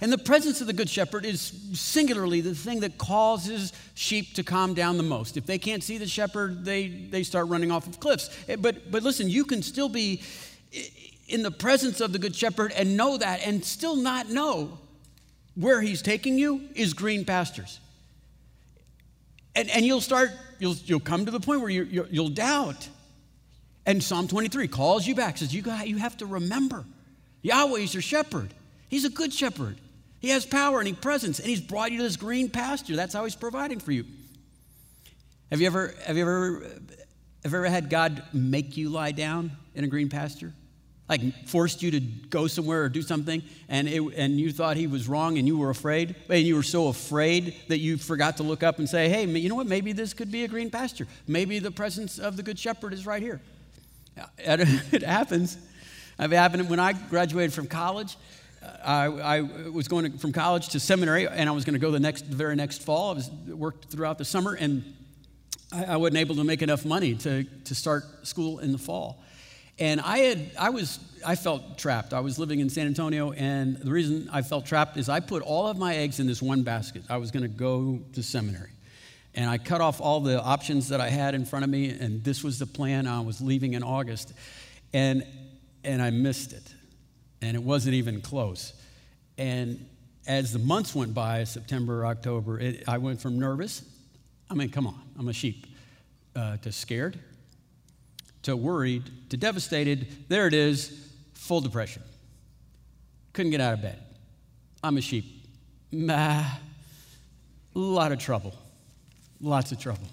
And 0.00 0.12
the 0.12 0.18
presence 0.18 0.60
of 0.60 0.66
the 0.66 0.72
Good 0.72 0.90
Shepherd 0.90 1.24
is 1.24 1.52
singularly 1.72 2.40
the 2.40 2.54
thing 2.54 2.80
that 2.80 2.98
causes 2.98 3.72
sheep 3.94 4.34
to 4.34 4.42
calm 4.42 4.74
down 4.74 4.96
the 4.96 5.04
most. 5.04 5.36
If 5.36 5.46
they 5.46 5.58
can't 5.58 5.82
see 5.82 5.98
the 5.98 6.06
shepherd, 6.06 6.64
they, 6.64 6.88
they 6.88 7.22
start 7.22 7.48
running 7.48 7.70
off 7.70 7.86
of 7.86 8.00
cliffs. 8.00 8.28
Eh, 8.48 8.56
but, 8.56 8.90
but 8.90 9.02
listen, 9.02 9.28
you 9.28 9.44
can 9.44 9.62
still 9.62 9.88
be 9.88 10.22
in 11.28 11.42
the 11.42 11.50
presence 11.50 12.00
of 12.00 12.12
the 12.12 12.18
Good 12.18 12.34
Shepherd 12.34 12.72
and 12.72 12.96
know 12.96 13.16
that 13.16 13.46
and 13.46 13.64
still 13.64 13.96
not 13.96 14.28
know 14.28 14.78
where 15.54 15.80
he's 15.80 16.02
taking 16.02 16.38
you 16.38 16.68
is 16.74 16.92
green 16.92 17.24
pastures. 17.24 17.80
And, 19.54 19.70
and 19.70 19.86
you'll 19.86 20.00
start, 20.00 20.30
you'll, 20.58 20.74
you'll 20.84 21.00
come 21.00 21.24
to 21.24 21.30
the 21.30 21.40
point 21.40 21.60
where 21.60 21.70
you 21.70 22.06
you'll 22.10 22.28
doubt. 22.28 22.88
And 23.86 24.02
Psalm 24.02 24.26
23 24.26 24.66
calls 24.68 25.06
you 25.06 25.14
back, 25.14 25.38
says, 25.38 25.54
You, 25.54 25.62
got, 25.62 25.86
you 25.86 25.98
have 25.98 26.16
to 26.18 26.26
remember 26.26 26.84
Yahweh 27.42 27.80
is 27.80 27.94
your 27.94 28.02
shepherd. 28.02 28.52
He's 28.88 29.04
a 29.04 29.10
good 29.10 29.32
shepherd. 29.32 29.76
He 30.24 30.30
has 30.30 30.46
power 30.46 30.78
and 30.78 30.88
he 30.88 30.94
presence, 30.94 31.38
and 31.38 31.46
he's 31.46 31.60
brought 31.60 31.92
you 31.92 31.98
to 31.98 32.04
this 32.04 32.16
green 32.16 32.48
pasture. 32.48 32.96
That's 32.96 33.12
how 33.12 33.24
he's 33.24 33.36
providing 33.36 33.78
for 33.78 33.92
you. 33.92 34.06
Have 35.50 35.60
you 35.60 35.66
ever, 35.66 35.94
have 36.06 36.16
you 36.16 36.22
ever, 36.22 36.60
have 37.42 37.52
you 37.52 37.58
ever 37.58 37.66
had 37.66 37.90
God 37.90 38.22
make 38.32 38.78
you 38.78 38.88
lie 38.88 39.12
down 39.12 39.52
in 39.74 39.84
a 39.84 39.86
green 39.86 40.08
pasture? 40.08 40.54
Like 41.10 41.46
forced 41.46 41.82
you 41.82 41.90
to 41.90 42.00
go 42.00 42.46
somewhere 42.46 42.84
or 42.84 42.88
do 42.88 43.02
something, 43.02 43.42
and, 43.68 43.86
it, 43.86 44.00
and 44.16 44.40
you 44.40 44.50
thought 44.50 44.78
he 44.78 44.86
was 44.86 45.08
wrong 45.08 45.36
and 45.36 45.46
you 45.46 45.58
were 45.58 45.68
afraid, 45.68 46.16
and 46.30 46.46
you 46.46 46.54
were 46.54 46.62
so 46.62 46.88
afraid 46.88 47.54
that 47.68 47.80
you 47.80 47.98
forgot 47.98 48.38
to 48.38 48.44
look 48.44 48.62
up 48.62 48.78
and 48.78 48.88
say, 48.88 49.10
Hey, 49.10 49.26
you 49.26 49.50
know 49.50 49.56
what? 49.56 49.66
Maybe 49.66 49.92
this 49.92 50.14
could 50.14 50.32
be 50.32 50.44
a 50.44 50.48
green 50.48 50.70
pasture. 50.70 51.06
Maybe 51.28 51.58
the 51.58 51.70
presence 51.70 52.18
of 52.18 52.38
the 52.38 52.42
good 52.42 52.58
shepherd 52.58 52.94
is 52.94 53.04
right 53.04 53.20
here. 53.20 53.42
It 54.38 55.02
happens. 55.02 55.58
It 56.18 56.30
happened 56.30 56.70
when 56.70 56.80
I 56.80 56.94
graduated 56.94 57.52
from 57.52 57.66
college. 57.66 58.16
I, 58.84 59.04
I 59.04 59.40
was 59.40 59.88
going 59.88 60.12
to, 60.12 60.18
from 60.18 60.32
college 60.32 60.68
to 60.70 60.80
seminary, 60.80 61.26
and 61.26 61.48
I 61.48 61.52
was 61.52 61.64
going 61.64 61.74
to 61.74 61.80
go 61.80 61.90
the 61.90 62.00
next, 62.00 62.28
the 62.28 62.36
very 62.36 62.56
next 62.56 62.82
fall. 62.82 63.10
I 63.10 63.14
was 63.14 63.30
worked 63.30 63.86
throughout 63.86 64.18
the 64.18 64.24
summer, 64.24 64.54
and 64.54 64.84
I, 65.72 65.84
I 65.84 65.96
wasn't 65.96 66.18
able 66.18 66.36
to 66.36 66.44
make 66.44 66.62
enough 66.62 66.84
money 66.84 67.14
to, 67.16 67.44
to 67.44 67.74
start 67.74 68.04
school 68.26 68.58
in 68.58 68.72
the 68.72 68.78
fall. 68.78 69.22
And 69.78 70.00
I 70.00 70.18
had, 70.18 70.50
I 70.58 70.70
was, 70.70 71.00
I 71.26 71.34
felt 71.34 71.78
trapped. 71.78 72.12
I 72.12 72.20
was 72.20 72.38
living 72.38 72.60
in 72.60 72.70
San 72.70 72.86
Antonio, 72.86 73.32
and 73.32 73.76
the 73.76 73.90
reason 73.90 74.28
I 74.32 74.42
felt 74.42 74.66
trapped 74.66 74.96
is 74.96 75.08
I 75.08 75.20
put 75.20 75.42
all 75.42 75.66
of 75.66 75.78
my 75.78 75.96
eggs 75.96 76.20
in 76.20 76.26
this 76.26 76.40
one 76.40 76.62
basket. 76.62 77.02
I 77.10 77.16
was 77.16 77.30
going 77.30 77.42
to 77.42 77.48
go 77.48 78.00
to 78.12 78.22
seminary. 78.22 78.70
And 79.34 79.50
I 79.50 79.58
cut 79.58 79.80
off 79.80 80.00
all 80.00 80.20
the 80.20 80.40
options 80.40 80.90
that 80.90 81.00
I 81.00 81.08
had 81.08 81.34
in 81.34 81.44
front 81.44 81.64
of 81.64 81.70
me, 81.70 81.90
and 81.90 82.22
this 82.22 82.44
was 82.44 82.60
the 82.60 82.66
plan. 82.66 83.08
I 83.08 83.20
was 83.20 83.40
leaving 83.40 83.74
in 83.74 83.82
August, 83.82 84.32
and, 84.92 85.26
and 85.82 86.00
I 86.00 86.10
missed 86.10 86.52
it. 86.52 86.73
And 87.44 87.54
it 87.54 87.62
wasn't 87.62 87.94
even 87.94 88.22
close. 88.22 88.72
And 89.36 89.86
as 90.26 90.52
the 90.52 90.58
months 90.58 90.94
went 90.94 91.12
by, 91.12 91.44
September, 91.44 92.06
October, 92.06 92.58
it, 92.58 92.84
I 92.88 92.96
went 92.96 93.20
from 93.20 93.38
nervous, 93.38 93.82
I 94.50 94.54
mean, 94.54 94.70
come 94.70 94.86
on, 94.86 94.98
I'm 95.18 95.28
a 95.28 95.32
sheep, 95.32 95.66
uh, 96.34 96.56
to 96.58 96.72
scared, 96.72 97.18
to 98.42 98.56
worried, 98.56 99.02
to 99.28 99.36
devastated. 99.36 100.06
There 100.28 100.46
it 100.46 100.54
is, 100.54 101.10
full 101.34 101.60
depression. 101.60 102.02
Couldn't 103.34 103.50
get 103.50 103.60
out 103.60 103.74
of 103.74 103.82
bed. 103.82 103.98
I'm 104.82 104.96
a 104.96 105.02
sheep. 105.02 105.46
Nah, 105.92 106.44
a 107.74 107.78
lot 107.78 108.10
of 108.10 108.18
trouble. 108.18 108.54
Lots 109.40 109.70
of 109.72 109.78
trouble. 109.78 110.08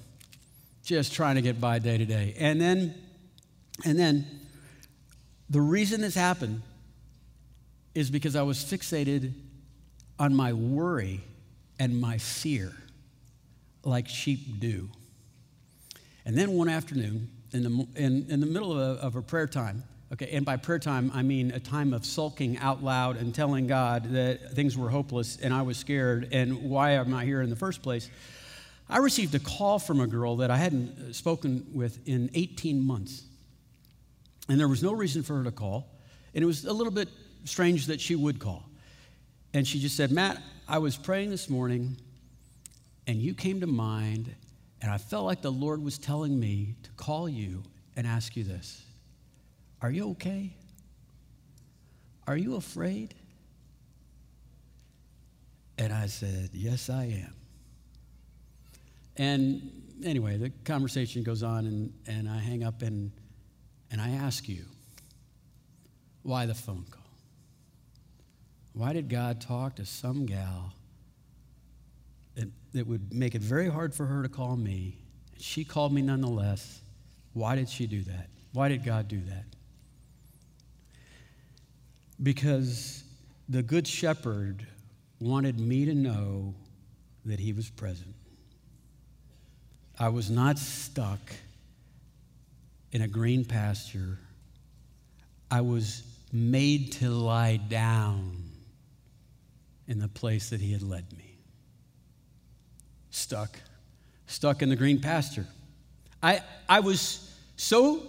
Just 0.83 1.13
trying 1.13 1.35
to 1.35 1.41
get 1.41 1.61
by 1.61 1.79
day 1.79 1.97
to 1.97 2.05
day. 2.05 2.35
And 2.37 2.59
then, 2.59 2.93
and 3.85 3.97
then, 3.97 4.25
the 5.49 5.61
reason 5.61 6.01
this 6.01 6.15
happened 6.15 6.61
is 7.93 8.09
because 8.09 8.35
I 8.35 8.41
was 8.41 8.57
fixated 8.57 9.33
on 10.19 10.35
my 10.35 10.53
worry 10.53 11.21
and 11.79 11.99
my 11.99 12.17
fear, 12.17 12.73
like 13.83 14.07
sheep 14.07 14.59
do. 14.59 14.89
And 16.25 16.37
then 16.37 16.53
one 16.53 16.69
afternoon, 16.69 17.29
in 17.53 17.63
the, 17.63 17.87
in, 17.95 18.27
in 18.29 18.39
the 18.39 18.45
middle 18.45 18.71
of 18.71 18.97
a, 18.97 19.01
of 19.01 19.15
a 19.15 19.21
prayer 19.21 19.47
time, 19.47 19.83
okay, 20.13 20.29
and 20.31 20.45
by 20.45 20.57
prayer 20.57 20.79
time, 20.79 21.11
I 21.13 21.23
mean 21.23 21.51
a 21.51 21.59
time 21.59 21.93
of 21.93 22.05
sulking 22.05 22.57
out 22.59 22.83
loud 22.83 23.17
and 23.17 23.33
telling 23.33 23.67
God 23.67 24.11
that 24.13 24.51
things 24.53 24.77
were 24.77 24.89
hopeless 24.89 25.37
and 25.41 25.53
I 25.53 25.63
was 25.63 25.77
scared 25.77 26.29
and 26.31 26.69
why 26.69 26.91
am 26.91 27.13
I 27.13 27.25
here 27.25 27.41
in 27.41 27.49
the 27.49 27.55
first 27.55 27.81
place? 27.81 28.09
I 28.89 28.97
received 28.97 29.33
a 29.35 29.39
call 29.39 29.79
from 29.79 30.01
a 30.01 30.07
girl 30.07 30.37
that 30.37 30.51
I 30.51 30.57
hadn't 30.57 30.97
uh, 30.99 31.13
spoken 31.13 31.65
with 31.73 32.05
in 32.07 32.29
18 32.33 32.85
months. 32.85 33.23
And 34.49 34.59
there 34.59 34.67
was 34.67 34.83
no 34.83 34.91
reason 34.91 35.23
for 35.23 35.37
her 35.37 35.43
to 35.45 35.51
call. 35.51 35.87
And 36.35 36.43
it 36.43 36.47
was 36.47 36.65
a 36.65 36.73
little 36.73 36.91
bit 36.91 37.07
strange 37.45 37.87
that 37.87 38.01
she 38.01 38.15
would 38.15 38.39
call. 38.39 38.65
And 39.53 39.67
she 39.67 39.79
just 39.79 39.97
said, 39.97 40.11
Matt, 40.11 40.41
I 40.67 40.77
was 40.77 40.97
praying 40.97 41.29
this 41.29 41.49
morning 41.49 41.97
and 43.07 43.21
you 43.21 43.33
came 43.33 43.59
to 43.61 43.67
mind, 43.67 44.33
and 44.81 44.91
I 44.91 44.97
felt 44.97 45.25
like 45.25 45.41
the 45.41 45.51
Lord 45.51 45.83
was 45.83 45.97
telling 45.97 46.39
me 46.39 46.75
to 46.83 46.91
call 46.91 47.27
you 47.27 47.63
and 47.95 48.07
ask 48.07 48.35
you 48.35 48.43
this 48.43 48.85
Are 49.81 49.91
you 49.91 50.11
okay? 50.11 50.55
Are 52.27 52.37
you 52.37 52.55
afraid? 52.55 53.15
And 55.77 55.91
I 55.91 56.07
said, 56.07 56.51
Yes, 56.53 56.89
I 56.89 57.05
am. 57.05 57.33
And 59.17 59.81
anyway, 60.03 60.37
the 60.37 60.51
conversation 60.63 61.23
goes 61.23 61.43
on, 61.43 61.65
and, 61.65 61.93
and 62.07 62.29
I 62.29 62.37
hang 62.37 62.63
up 62.63 62.81
and, 62.81 63.11
and 63.91 63.99
I 63.99 64.11
ask 64.11 64.47
you, 64.47 64.63
why 66.23 66.45
the 66.45 66.55
phone 66.55 66.85
call? 66.89 67.00
Why 68.73 68.93
did 68.93 69.09
God 69.09 69.41
talk 69.41 69.75
to 69.75 69.85
some 69.85 70.25
gal 70.25 70.73
that, 72.35 72.49
that 72.73 72.87
would 72.87 73.13
make 73.13 73.35
it 73.35 73.41
very 73.41 73.69
hard 73.69 73.93
for 73.93 74.05
her 74.05 74.23
to 74.23 74.29
call 74.29 74.55
me? 74.55 74.97
She 75.37 75.63
called 75.65 75.93
me 75.93 76.01
nonetheless. 76.01 76.81
Why 77.33 77.55
did 77.55 77.69
she 77.69 77.87
do 77.87 78.01
that? 78.03 78.27
Why 78.53 78.69
did 78.69 78.85
God 78.85 79.07
do 79.07 79.19
that? 79.27 79.45
Because 82.21 83.03
the 83.49 83.63
Good 83.63 83.87
Shepherd 83.87 84.65
wanted 85.19 85.59
me 85.59 85.85
to 85.85 85.93
know 85.93 86.53
that 87.25 87.39
he 87.39 87.53
was 87.53 87.69
present. 87.69 88.13
I 89.99 90.09
was 90.09 90.29
not 90.29 90.57
stuck 90.57 91.19
in 92.91 93.01
a 93.01 93.07
green 93.07 93.45
pasture. 93.45 94.17
I 95.49 95.61
was 95.61 96.03
made 96.31 96.93
to 96.93 97.09
lie 97.09 97.57
down 97.57 98.50
in 99.91 99.99
the 99.99 100.07
place 100.07 100.49
that 100.51 100.61
he 100.61 100.71
had 100.71 100.81
led 100.81 101.05
me. 101.17 101.37
Stuck, 103.09 103.59
stuck 104.25 104.61
in 104.61 104.69
the 104.69 104.75
green 104.77 105.01
pasture. 105.01 105.45
I, 106.23 106.41
I 106.69 106.79
was 106.79 107.35
so 107.57 108.01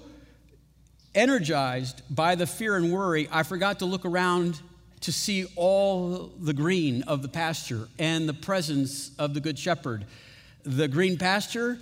energized 1.13 2.03
by 2.09 2.37
the 2.37 2.47
fear 2.47 2.77
and 2.77 2.93
worry, 2.93 3.29
I 3.33 3.43
forgot 3.43 3.81
to 3.81 3.85
look 3.85 4.05
around 4.05 4.61
to 5.01 5.13
see 5.13 5.47
all 5.57 6.31
the 6.39 6.55
green 6.55 7.03
of 7.03 7.21
the 7.21 7.29
pasture 7.29 7.89
and 7.99 8.29
the 8.29 8.35
presence 8.35 9.11
of 9.19 9.35
the 9.35 9.41
Good 9.41 9.59
Shepherd. 9.59 10.07
The 10.63 10.87
green 10.87 11.19
pasture, 11.19 11.79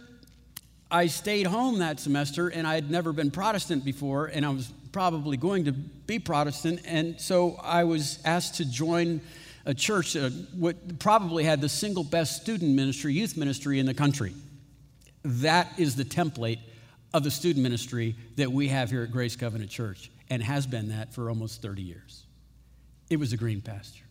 I 0.91 1.09
stayed 1.09 1.47
home 1.47 1.81
that 1.81 2.01
semester 2.01 2.49
and 2.49 2.67
I 2.67 2.75
had 2.75 2.91
never 2.91 3.13
been 3.13 3.31
Protestant 3.31 3.85
before, 3.85 4.27
and 4.27 4.47
I 4.47 4.49
was 4.49 4.73
probably 4.93 5.37
going 5.37 5.67
to 5.67 5.73
be 5.73 6.19
Protestant, 6.19 6.81
and 6.87 7.21
so 7.21 7.61
I 7.63 7.85
was 7.85 8.19
asked 8.25 8.55
to 8.57 8.65
join 8.65 9.21
a 9.65 9.75
church 9.75 10.15
that 10.15 10.33
what 10.55 10.99
probably 10.99 11.45
had 11.45 11.61
the 11.61 11.69
single 11.69 12.05
best 12.05 12.43
student 12.43 12.75
ministry, 12.75 13.13
youth 13.13 13.37
ministry 13.37 13.79
in 13.79 13.87
the 13.87 13.95
country. 13.95 14.33
That 15.23 15.69
is 15.79 15.97
the 15.97 16.05
template 16.05 16.61
of 17.13 17.25
the 17.25 17.31
student 17.31 17.63
ministry 17.63 18.17
that 18.37 18.51
we 18.51 18.69
have 18.69 18.91
here 18.91 19.03
at 19.03 19.11
Grace 19.11 19.37
Covenant 19.37 19.71
Church 19.71 20.11
and 20.31 20.43
has 20.43 20.67
been 20.67 20.89
that 20.89 21.13
for 21.13 21.29
almost 21.29 21.61
30 21.61 21.83
years. 21.83 22.25
It 23.11 23.19
was 23.19 23.33
a 23.33 23.37
green 23.37 23.61
pasture. 23.61 24.05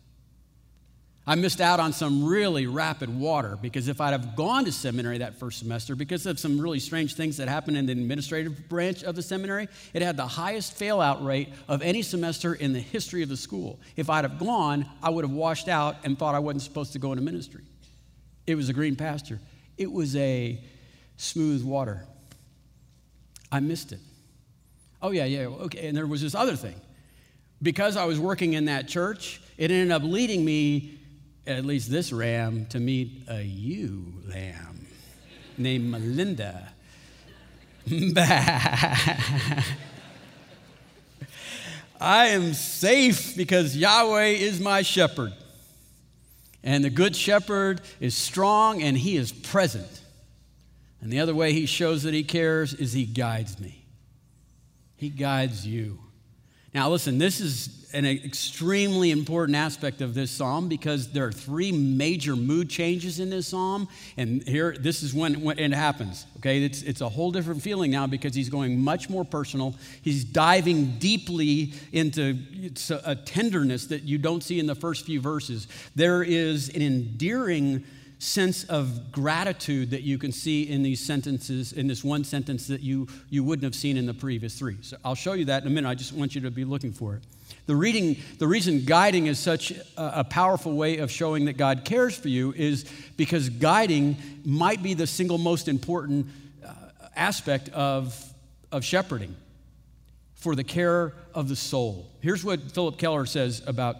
I 1.30 1.36
missed 1.36 1.60
out 1.60 1.78
on 1.78 1.92
some 1.92 2.24
really 2.24 2.66
rapid 2.66 3.08
water 3.08 3.56
because 3.62 3.86
if 3.86 4.00
I'd 4.00 4.10
have 4.10 4.34
gone 4.34 4.64
to 4.64 4.72
seminary 4.72 5.18
that 5.18 5.36
first 5.36 5.60
semester, 5.60 5.94
because 5.94 6.26
of 6.26 6.40
some 6.40 6.60
really 6.60 6.80
strange 6.80 7.14
things 7.14 7.36
that 7.36 7.46
happened 7.46 7.76
in 7.76 7.86
the 7.86 7.92
administrative 7.92 8.68
branch 8.68 9.04
of 9.04 9.14
the 9.14 9.22
seminary, 9.22 9.68
it 9.94 10.02
had 10.02 10.16
the 10.16 10.26
highest 10.26 10.76
failout 10.76 11.24
rate 11.24 11.50
of 11.68 11.82
any 11.82 12.02
semester 12.02 12.54
in 12.54 12.72
the 12.72 12.80
history 12.80 13.22
of 13.22 13.28
the 13.28 13.36
school. 13.36 13.78
If 13.94 14.10
I'd 14.10 14.24
have 14.24 14.40
gone, 14.40 14.86
I 15.00 15.10
would 15.10 15.22
have 15.22 15.30
washed 15.30 15.68
out 15.68 15.98
and 16.02 16.18
thought 16.18 16.34
I 16.34 16.40
wasn't 16.40 16.62
supposed 16.62 16.94
to 16.94 16.98
go 16.98 17.12
into 17.12 17.22
ministry. 17.22 17.62
It 18.48 18.56
was 18.56 18.68
a 18.68 18.72
green 18.72 18.96
pasture, 18.96 19.38
it 19.78 19.92
was 19.92 20.16
a 20.16 20.60
smooth 21.16 21.62
water. 21.62 22.06
I 23.52 23.60
missed 23.60 23.92
it. 23.92 24.00
Oh, 25.00 25.12
yeah, 25.12 25.26
yeah, 25.26 25.42
okay. 25.46 25.86
And 25.86 25.96
there 25.96 26.08
was 26.08 26.22
this 26.22 26.34
other 26.34 26.56
thing. 26.56 26.80
Because 27.62 27.96
I 27.96 28.04
was 28.04 28.18
working 28.18 28.54
in 28.54 28.64
that 28.64 28.88
church, 28.88 29.40
it 29.56 29.70
ended 29.70 29.92
up 29.92 30.02
leading 30.02 30.44
me 30.44 30.96
at 31.46 31.64
least 31.64 31.90
this 31.90 32.12
ram, 32.12 32.66
to 32.66 32.78
meet 32.78 33.22
a 33.28 33.42
ewe 33.42 34.12
lamb 34.28 34.86
named 35.56 35.90
Melinda. 35.90 36.72
I 42.00 42.28
am 42.28 42.54
safe 42.54 43.36
because 43.36 43.76
Yahweh 43.76 44.26
is 44.26 44.60
my 44.60 44.82
shepherd. 44.82 45.32
And 46.62 46.84
the 46.84 46.90
good 46.90 47.16
shepherd 47.16 47.80
is 48.00 48.14
strong 48.14 48.82
and 48.82 48.96
he 48.96 49.16
is 49.16 49.32
present. 49.32 50.00
And 51.00 51.10
the 51.12 51.20
other 51.20 51.34
way 51.34 51.52
he 51.52 51.66
shows 51.66 52.02
that 52.02 52.14
he 52.14 52.22
cares 52.22 52.74
is 52.74 52.92
he 52.92 53.04
guides 53.04 53.58
me. 53.58 53.84
He 54.96 55.08
guides 55.08 55.66
you. 55.66 55.98
Now, 56.72 56.88
listen, 56.88 57.18
this 57.18 57.40
is 57.40 57.80
an 57.92 58.06
extremely 58.06 59.10
important 59.10 59.56
aspect 59.56 60.00
of 60.00 60.14
this 60.14 60.30
psalm 60.30 60.68
because 60.68 61.10
there 61.10 61.26
are 61.26 61.32
three 61.32 61.72
major 61.72 62.36
mood 62.36 62.70
changes 62.70 63.18
in 63.18 63.30
this 63.30 63.48
psalm. 63.48 63.88
And 64.16 64.46
here, 64.46 64.76
this 64.78 65.02
is 65.02 65.12
when, 65.12 65.40
when 65.42 65.58
it 65.58 65.72
happens. 65.72 66.26
Okay, 66.36 66.62
it's, 66.62 66.82
it's 66.82 67.00
a 67.00 67.08
whole 67.08 67.32
different 67.32 67.62
feeling 67.62 67.90
now 67.90 68.06
because 68.06 68.34
he's 68.34 68.48
going 68.48 68.80
much 68.80 69.10
more 69.10 69.24
personal. 69.24 69.74
He's 70.02 70.24
diving 70.24 70.98
deeply 70.98 71.72
into 71.92 72.38
a, 72.90 73.00
a 73.12 73.16
tenderness 73.16 73.86
that 73.86 74.04
you 74.04 74.18
don't 74.18 74.42
see 74.42 74.60
in 74.60 74.66
the 74.66 74.76
first 74.76 75.04
few 75.04 75.20
verses. 75.20 75.66
There 75.96 76.22
is 76.22 76.68
an 76.68 76.82
endearing 76.82 77.84
sense 78.20 78.64
of 78.64 79.10
gratitude 79.10 79.90
that 79.90 80.02
you 80.02 80.18
can 80.18 80.30
see 80.30 80.68
in 80.68 80.82
these 80.82 81.04
sentences, 81.04 81.72
in 81.72 81.86
this 81.86 82.04
one 82.04 82.22
sentence 82.22 82.66
that 82.66 82.82
you, 82.82 83.08
you 83.30 83.42
wouldn't 83.42 83.64
have 83.64 83.74
seen 83.74 83.96
in 83.96 84.04
the 84.04 84.12
previous 84.12 84.58
three. 84.58 84.76
So 84.82 84.98
I'll 85.02 85.14
show 85.14 85.32
you 85.32 85.46
that 85.46 85.62
in 85.62 85.68
a 85.68 85.70
minute. 85.70 85.88
I 85.88 85.94
just 85.94 86.12
want 86.12 86.34
you 86.34 86.42
to 86.42 86.50
be 86.50 86.66
looking 86.66 86.92
for 86.92 87.14
it. 87.14 87.22
The 87.64 87.74
reading, 87.74 88.18
the 88.38 88.46
reason 88.46 88.84
guiding 88.84 89.26
is 89.26 89.38
such 89.38 89.70
a, 89.70 90.20
a 90.20 90.24
powerful 90.24 90.76
way 90.76 90.98
of 90.98 91.10
showing 91.10 91.46
that 91.46 91.54
God 91.54 91.86
cares 91.86 92.14
for 92.14 92.28
you 92.28 92.52
is 92.52 92.84
because 93.16 93.48
guiding 93.48 94.18
might 94.44 94.82
be 94.82 94.92
the 94.92 95.06
single 95.06 95.38
most 95.38 95.66
important 95.66 96.26
uh, 96.64 96.72
aspect 97.16 97.70
of, 97.70 98.14
of 98.70 98.84
shepherding 98.84 99.34
for 100.34 100.54
the 100.54 100.64
care 100.64 101.14
of 101.34 101.48
the 101.48 101.56
soul. 101.56 102.10
Here's 102.20 102.44
what 102.44 102.70
Phillip 102.72 102.98
Keller 102.98 103.24
says 103.24 103.62
about 103.66 103.96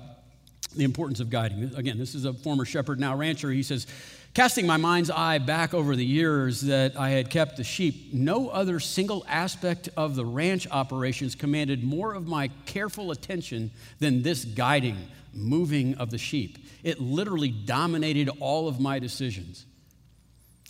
the 0.77 0.85
importance 0.85 1.21
of 1.21 1.31
guiding. 1.31 1.73
Again, 1.75 1.99
this 1.99 2.15
is 2.15 2.25
a 2.25 2.33
former 2.33 2.65
shepherd, 2.65 3.01
now 3.01 3.17
rancher. 3.17 3.51
He 3.51 3.63
says, 3.63 3.87
Casting 4.33 4.65
my 4.65 4.77
mind's 4.77 5.11
eye 5.11 5.39
back 5.39 5.75
over 5.75 5.97
the 5.97 6.05
years 6.05 6.61
that 6.63 6.97
I 6.97 7.11
had 7.11 7.31
kept 7.31 7.57
the 7.57 7.65
sheep, 7.65 8.15
no 8.15 8.49
other 8.49 8.79
single 8.79 9.25
aspect 9.29 9.89
of 9.97 10.15
the 10.15 10.25
ranch 10.25 10.69
operations 10.71 11.35
commanded 11.35 11.83
more 11.83 12.15
of 12.15 12.29
my 12.29 12.49
careful 12.65 13.11
attention 13.11 13.73
than 13.99 14.23
this 14.23 14.45
guiding, 14.45 14.97
moving 15.35 15.97
of 15.97 16.11
the 16.11 16.19
sheep. 16.19 16.59
It 16.85 17.01
literally 17.01 17.51
dominated 17.51 18.31
all 18.39 18.69
of 18.69 18.79
my 18.79 19.01
decisions. 19.01 19.67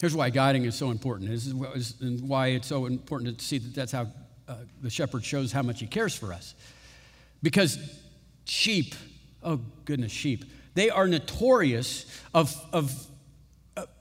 Here's 0.00 0.16
why 0.16 0.30
guiding 0.30 0.64
is 0.64 0.74
so 0.74 0.90
important. 0.90 1.28
This 1.28 1.46
is 1.46 1.52
why 2.22 2.48
it's 2.48 2.66
so 2.66 2.86
important 2.86 3.38
to 3.38 3.44
see 3.44 3.58
that 3.58 3.74
that's 3.74 3.92
how 3.92 4.06
uh, 4.48 4.54
the 4.80 4.88
shepherd 4.88 5.22
shows 5.22 5.52
how 5.52 5.62
much 5.62 5.80
he 5.80 5.86
cares 5.86 6.14
for 6.14 6.32
us. 6.32 6.54
Because 7.42 7.78
sheep, 8.46 8.94
oh 9.42 9.60
goodness, 9.84 10.12
sheep, 10.12 10.44
they 10.74 10.90
are 10.90 11.06
notorious 11.08 12.06
of, 12.34 12.54
of 12.72 13.06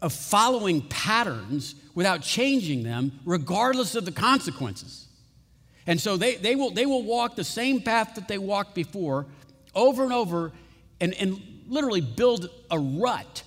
of 0.02 0.14
following 0.14 0.82
patterns 0.82 1.76
without 1.96 2.22
changing 2.22 2.84
them, 2.84 3.20
regardless 3.26 3.96
of 3.96 4.06
the 4.06 4.12
consequences. 4.12 5.08
And 5.88 6.00
so 6.00 6.18
they, 6.18 6.36
they, 6.36 6.56
will, 6.56 6.72
they 6.72 6.86
will 6.86 7.04
walk 7.04 7.36
the 7.36 7.44
same 7.44 7.82
path 7.82 8.16
that 8.16 8.28
they 8.28 8.38
walked 8.38 8.76
before 8.76 9.26
over 9.74 10.04
and 10.04 10.14
over 10.14 10.52
and, 11.00 11.14
and 11.16 11.42
literally 11.68 12.02
build 12.02 12.50
a 12.70 12.80
rut 12.80 13.44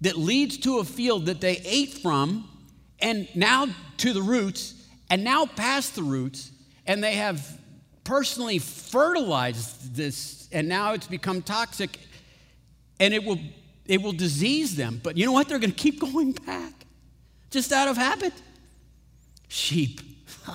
that 0.00 0.16
leads 0.16 0.58
to 0.58 0.78
a 0.78 0.84
field 0.84 1.26
that 1.26 1.40
they 1.40 1.60
ate 1.64 1.94
from 1.94 2.48
and 3.00 3.28
now 3.34 3.66
to 3.98 4.12
the 4.12 4.22
roots 4.22 4.74
and 5.10 5.24
now 5.24 5.46
past 5.46 5.94
the 5.94 6.02
roots. 6.02 6.50
And 6.86 7.02
they 7.02 7.14
have 7.14 7.58
personally 8.04 8.58
fertilized 8.58 9.94
this 9.94 10.48
and 10.52 10.68
now 10.68 10.92
it's 10.92 11.06
become 11.06 11.42
toxic 11.42 11.98
and 13.00 13.14
it 13.14 13.24
will 13.24 13.38
it 13.86 14.00
will 14.00 14.12
disease 14.12 14.76
them. 14.76 15.00
But 15.02 15.16
you 15.16 15.26
know 15.26 15.32
what? 15.32 15.48
They're 15.48 15.58
going 15.58 15.72
to 15.72 15.76
keep 15.76 16.00
going 16.00 16.32
back 16.32 16.72
just 17.50 17.72
out 17.72 17.88
of 17.88 17.96
habit. 17.96 18.32
Sheep. 19.48 20.00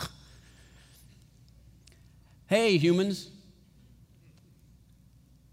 hey, 2.47 2.77
humans. 2.77 3.29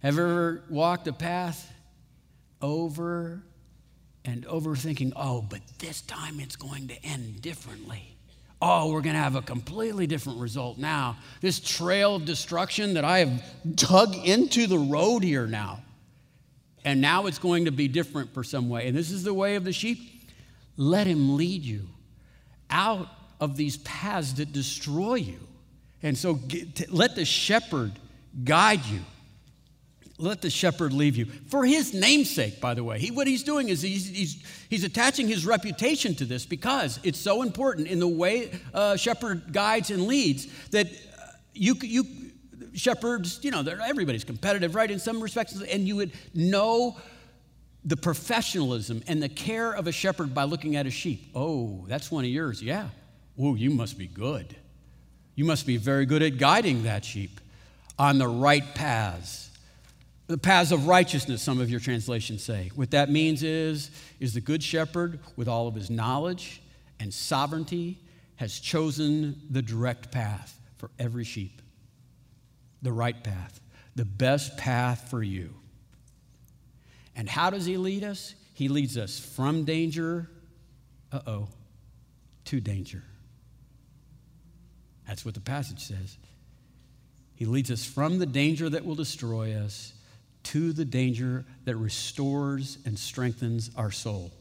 Have 0.03 0.19
ever 0.19 0.63
walked 0.69 1.09
a 1.09 1.13
path 1.13 1.73
over 2.61 3.43
and 4.25 4.47
over 4.47 4.77
thinking, 4.77 5.13
oh, 5.17 5.43
but 5.43 5.61
this 5.79 6.01
time 6.03 6.41
it's 6.41 6.57
going 6.57 6.89
to 6.89 7.05
end 7.05 7.43
differently? 7.43 8.14
Oh, 8.67 8.91
we're 8.91 9.03
going 9.03 9.15
to 9.15 9.21
have 9.21 9.37
a 9.37 9.43
completely 9.43 10.07
different 10.07 10.41
result 10.41 10.79
now. 10.79 11.19
This 11.43 11.61
trail 11.61 12.17
of 12.17 12.25
destruction 12.25 12.95
that 12.95 13.05
I 13.05 13.19
have 13.19 13.43
dug 13.75 14.15
into 14.15 14.67
the 14.67 14.79
road 14.79 15.23
here 15.23 15.47
now 15.47 15.83
and 16.85 17.01
now 17.01 17.27
it's 17.27 17.39
going 17.39 17.65
to 17.65 17.73
be 17.73 17.89
different 17.89 18.35
for 18.35 18.45
some 18.45 18.69
way. 18.69 18.87
And 18.87 18.97
this 18.97 19.11
is 19.11 19.25
the 19.25 19.33
way 19.33 19.57
of 19.57 19.65
the 19.65 19.73
sheep. 19.73 19.99
Let 20.77 21.07
him 21.07 21.37
lead 21.37 21.63
you 21.63 21.89
out 22.69 23.09
of 23.41 23.57
these 23.57 23.79
paths 23.79 24.35
that 24.35 24.53
destroy 24.53 25.15
you. 25.15 25.41
And 26.03 26.17
so 26.17 26.35
get, 26.35 26.93
let 26.93 27.17
the 27.17 27.25
shepherd 27.25 27.93
guide 28.45 28.85
you. 28.85 29.01
Let 30.17 30.43
the 30.43 30.51
shepherd 30.51 30.93
leave 30.93 31.17
you. 31.17 31.25
For 31.25 31.65
his 31.65 31.93
namesake, 31.93 32.61
by 32.61 32.75
the 32.75 32.85
way. 32.85 33.01
He, 33.01 33.11
what 33.11 33.27
he's 33.27 33.43
doing 33.43 33.69
is 33.69 33.83
he's, 33.83 34.09
he's, 34.09 34.45
he's 34.71 34.85
attaching 34.85 35.27
his 35.27 35.45
reputation 35.45 36.15
to 36.17 36.25
this 36.25 36.47
because 36.47 37.01
it's 37.03 37.19
so 37.19 37.43
important 37.43 37.89
in 37.89 37.99
the 37.99 38.09
way 38.09 38.53
uh, 38.73 38.97
shepherd 38.97 39.53
guides 39.53 39.91
and 39.91 40.07
leads 40.07 40.47
that 40.71 40.87
uh, 40.87 41.27
you, 41.53 41.75
you, 41.81 42.05
shepherds, 42.75 43.41
you 43.43 43.51
know, 43.51 43.61
everybody's 43.61 44.25
competitive, 44.25 44.77
right, 44.77 44.91
in 44.91 45.01
some 45.01 45.21
respects, 45.21 45.61
and 45.61 45.87
you 45.89 45.97
would 45.97 46.13
know 46.33 46.97
the 47.85 47.97
professionalism 47.97 49.03
and 49.07 49.23
the 49.23 49.29
care 49.29 49.73
of 49.73 49.87
a 49.87 49.93
shepherd 49.93 50.33
by 50.35 50.45
looking 50.45 50.77
at 50.77 50.87
a 50.87 50.91
sheep. 50.91 51.31
Oh, 51.35 51.85
that's 51.89 52.11
one 52.11 52.25
of 52.25 52.31
yours. 52.31 52.63
Yeah. 52.63 52.89
Oh, 53.39 53.55
you 53.55 53.71
must 53.71 53.99
be 53.99 54.07
good. 54.07 54.55
You 55.35 55.45
must 55.45 55.67
be 55.67 55.77
very 55.77 56.07
good 56.07 56.23
at 56.23 56.39
guiding 56.39 56.85
that 56.85 57.05
sheep 57.05 57.41
on 57.99 58.19
the 58.19 58.29
right 58.29 58.65
paths. 58.75 59.51
The 60.27 60.39
paths 60.39 60.73
of 60.73 60.87
righteousness, 60.87 61.43
some 61.43 61.61
of 61.61 61.71
your 61.71 61.81
translations 61.81 62.43
say. 62.43 62.71
What 62.75 62.93
that 62.93 63.11
means 63.11 63.43
is, 63.43 63.91
is 64.21 64.33
the 64.33 64.41
good 64.41 64.63
shepherd, 64.63 65.21
with 65.37 65.49
all 65.49 65.69
of 65.69 65.75
his 65.75 65.91
knowledge 65.91 66.63
and 66.99 67.13
sovereignty, 67.13 67.99
has 68.37 68.59
chosen 68.59 69.43
the 69.51 69.63
direct 69.63 70.11
path 70.11 70.59
for 70.77 70.91
every 70.99 71.25
sheep 71.25 71.61
the 72.85 72.93
right 72.93 73.25
path, 73.25 73.61
the 73.97 74.05
best 74.05 74.57
path 74.59 75.09
for 75.09 75.23
you. 75.23 75.55
And 77.17 77.29
how 77.29 77.51
does 77.51 77.65
He 77.65 77.77
lead 77.77 78.05
us? 78.05 78.35
He 78.53 78.69
leads 78.69 78.97
us 78.97 79.19
from 79.19 79.65
danger, 79.65 80.31
uh 81.11 81.21
oh, 81.27 81.49
to 82.45 82.61
danger. 82.61 83.03
That's 85.09 85.25
what 85.25 85.35
the 85.35 85.41
passage 85.41 85.81
says. 85.81 86.19
He 87.35 87.47
leads 87.47 87.71
us 87.71 87.85
from 87.85 88.19
the 88.19 88.27
danger 88.27 88.69
that 88.69 88.85
will 88.85 88.95
destroy 88.95 89.55
us 89.55 89.95
to 90.45 90.73
the 90.73 90.85
danger 90.85 91.45
that 91.65 91.77
restores 91.77 92.79
and 92.85 92.99
strengthens 92.99 93.71
our 93.77 93.91
soul. 93.91 94.33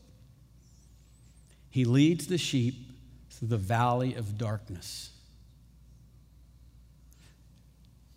He 1.69 1.85
leads 1.85 2.27
the 2.27 2.37
sheep 2.37 2.75
through 3.31 3.47
the 3.47 3.57
valley 3.57 4.13
of 4.15 4.37
darkness. 4.37 5.09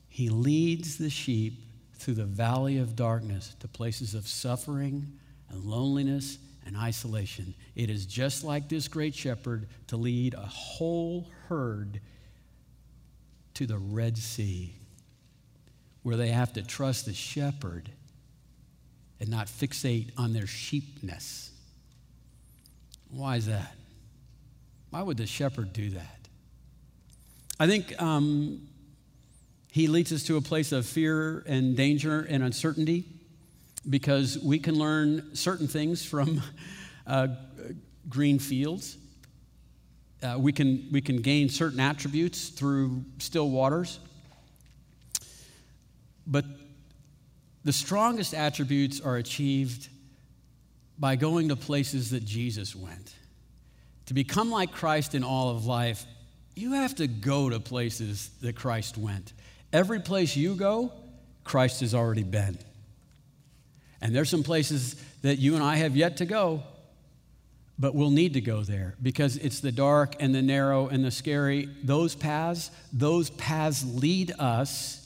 He 0.08 0.28
leads 0.28 0.98
the 0.98 1.10
sheep 1.10 1.54
through 1.94 2.14
the 2.14 2.24
valley 2.24 2.78
of 2.78 2.96
darkness 2.96 3.54
to 3.60 3.68
places 3.68 4.14
of 4.14 4.28
suffering 4.28 5.06
and 5.50 5.64
loneliness 5.64 6.38
and 6.66 6.76
isolation. 6.76 7.54
It 7.74 7.90
is 7.90 8.06
just 8.06 8.44
like 8.44 8.68
this 8.68 8.88
great 8.88 9.14
shepherd 9.14 9.68
to 9.86 9.96
lead 9.96 10.34
a 10.34 10.40
whole 10.40 11.28
herd 11.48 12.00
to 13.54 13.66
the 13.66 13.78
Red 13.78 14.18
Sea, 14.18 14.74
where 16.06 16.16
they 16.16 16.28
have 16.28 16.52
to 16.52 16.62
trust 16.62 17.06
the 17.06 17.12
shepherd 17.12 17.90
and 19.18 19.28
not 19.28 19.48
fixate 19.48 20.08
on 20.16 20.32
their 20.32 20.46
sheepness. 20.46 21.50
Why 23.10 23.34
is 23.34 23.46
that? 23.46 23.74
Why 24.90 25.02
would 25.02 25.16
the 25.16 25.26
shepherd 25.26 25.72
do 25.72 25.90
that? 25.90 26.28
I 27.58 27.66
think 27.66 28.00
um, 28.00 28.68
he 29.72 29.88
leads 29.88 30.12
us 30.12 30.22
to 30.26 30.36
a 30.36 30.40
place 30.40 30.70
of 30.70 30.86
fear 30.86 31.42
and 31.44 31.76
danger 31.76 32.20
and 32.20 32.44
uncertainty 32.44 33.04
because 33.90 34.38
we 34.38 34.60
can 34.60 34.76
learn 34.76 35.34
certain 35.34 35.66
things 35.66 36.06
from 36.06 36.40
uh, 37.08 37.26
green 38.08 38.38
fields. 38.38 38.96
Uh, 40.22 40.36
we, 40.38 40.52
can, 40.52 40.86
we 40.92 41.00
can 41.00 41.16
gain 41.16 41.48
certain 41.48 41.80
attributes 41.80 42.50
through 42.50 43.04
still 43.18 43.50
waters. 43.50 43.98
But 46.26 46.44
the 47.64 47.72
strongest 47.72 48.34
attributes 48.34 49.00
are 49.00 49.16
achieved 49.16 49.88
by 50.98 51.16
going 51.16 51.48
to 51.48 51.56
places 51.56 52.10
that 52.10 52.24
Jesus 52.24 52.74
went. 52.74 53.14
To 54.06 54.14
become 54.14 54.50
like 54.50 54.72
Christ 54.72 55.14
in 55.14 55.24
all 55.24 55.50
of 55.50 55.66
life, 55.66 56.04
you 56.54 56.72
have 56.72 56.94
to 56.96 57.06
go 57.06 57.50
to 57.50 57.60
places 57.60 58.30
that 58.40 58.56
Christ 58.56 58.96
went. 58.96 59.32
Every 59.72 60.00
place 60.00 60.36
you 60.36 60.54
go, 60.54 60.92
Christ 61.44 61.80
has 61.80 61.94
already 61.94 62.22
been. 62.22 62.58
And 64.00 64.14
there's 64.14 64.30
some 64.30 64.42
places 64.42 64.94
that 65.22 65.38
you 65.38 65.54
and 65.54 65.64
I 65.64 65.76
have 65.76 65.96
yet 65.96 66.18
to 66.18 66.26
go, 66.26 66.62
but 67.78 67.94
we'll 67.94 68.10
need 68.10 68.34
to 68.34 68.40
go 68.40 68.62
there 68.62 68.94
because 69.02 69.36
it's 69.36 69.60
the 69.60 69.72
dark 69.72 70.16
and 70.20 70.34
the 70.34 70.42
narrow 70.42 70.88
and 70.88 71.04
the 71.04 71.10
scary. 71.10 71.68
Those 71.82 72.14
paths, 72.14 72.70
those 72.92 73.30
paths 73.30 73.84
lead 73.84 74.32
us 74.38 75.05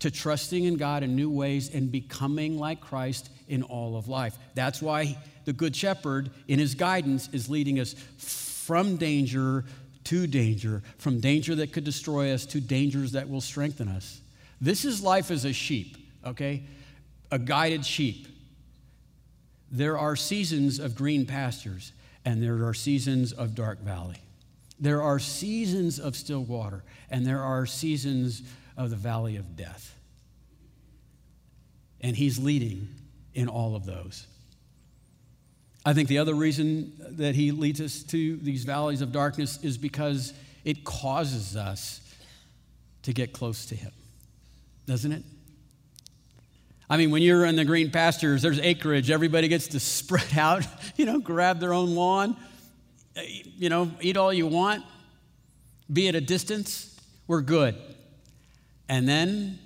to 0.00 0.10
trusting 0.10 0.64
in 0.64 0.76
God 0.76 1.02
in 1.02 1.16
new 1.16 1.30
ways 1.30 1.74
and 1.74 1.90
becoming 1.90 2.58
like 2.58 2.80
Christ 2.80 3.30
in 3.48 3.62
all 3.62 3.96
of 3.96 4.08
life. 4.08 4.36
That's 4.54 4.82
why 4.82 5.16
the 5.44 5.52
Good 5.52 5.76
Shepherd, 5.76 6.30
in 6.48 6.58
his 6.58 6.74
guidance, 6.74 7.28
is 7.32 7.48
leading 7.48 7.80
us 7.80 7.94
from 8.18 8.96
danger 8.96 9.64
to 10.04 10.26
danger, 10.26 10.82
from 10.98 11.20
danger 11.20 11.54
that 11.56 11.72
could 11.72 11.84
destroy 11.84 12.32
us 12.32 12.46
to 12.46 12.60
dangers 12.60 13.12
that 13.12 13.28
will 13.28 13.40
strengthen 13.40 13.88
us. 13.88 14.20
This 14.60 14.84
is 14.84 15.02
life 15.02 15.30
as 15.30 15.44
a 15.44 15.52
sheep, 15.52 15.96
okay? 16.24 16.64
A 17.30 17.38
guided 17.38 17.84
sheep. 17.84 18.28
There 19.70 19.98
are 19.98 20.16
seasons 20.16 20.78
of 20.78 20.94
green 20.94 21.26
pastures, 21.26 21.92
and 22.24 22.42
there 22.42 22.66
are 22.66 22.74
seasons 22.74 23.32
of 23.32 23.54
dark 23.54 23.80
valley. 23.80 24.18
There 24.78 25.02
are 25.02 25.18
seasons 25.18 25.98
of 25.98 26.16
still 26.16 26.44
water, 26.44 26.84
and 27.10 27.26
there 27.26 27.42
are 27.42 27.66
seasons 27.66 28.42
of 28.76 28.90
the 28.90 28.96
valley 28.96 29.36
of 29.36 29.56
death. 29.56 29.94
And 32.00 32.16
He's 32.16 32.38
leading 32.38 32.88
in 33.34 33.48
all 33.48 33.76
of 33.76 33.86
those. 33.86 34.26
I 35.86 35.92
think 35.92 36.08
the 36.08 36.18
other 36.18 36.34
reason 36.34 36.92
that 37.18 37.34
he 37.34 37.50
leads 37.50 37.80
us 37.80 38.02
to 38.04 38.36
these 38.36 38.64
valleys 38.64 39.02
of 39.02 39.12
darkness 39.12 39.62
is 39.62 39.76
because 39.76 40.32
it 40.64 40.82
causes 40.82 41.56
us 41.56 42.00
to 43.02 43.12
get 43.12 43.34
close 43.34 43.66
to 43.66 43.74
him, 43.74 43.92
doesn't 44.86 45.12
it? 45.12 45.22
I 46.88 46.96
mean, 46.96 47.10
when 47.10 47.22
you're 47.22 47.44
in 47.44 47.56
the 47.56 47.64
green 47.66 47.90
pastures, 47.90 48.40
there's 48.40 48.58
acreage. 48.60 49.10
Everybody 49.10 49.48
gets 49.48 49.68
to 49.68 49.80
spread 49.80 50.38
out, 50.38 50.66
you 50.96 51.04
know, 51.04 51.18
grab 51.18 51.60
their 51.60 51.74
own 51.74 51.94
lawn, 51.94 52.36
eh, 53.16 53.42
you 53.58 53.68
know, 53.68 53.90
eat 54.00 54.16
all 54.16 54.32
you 54.32 54.46
want, 54.46 54.82
be 55.92 56.08
at 56.08 56.14
a 56.14 56.20
distance. 56.20 56.98
We're 57.26 57.42
good. 57.42 57.76
And 58.88 59.08
then 59.08 59.58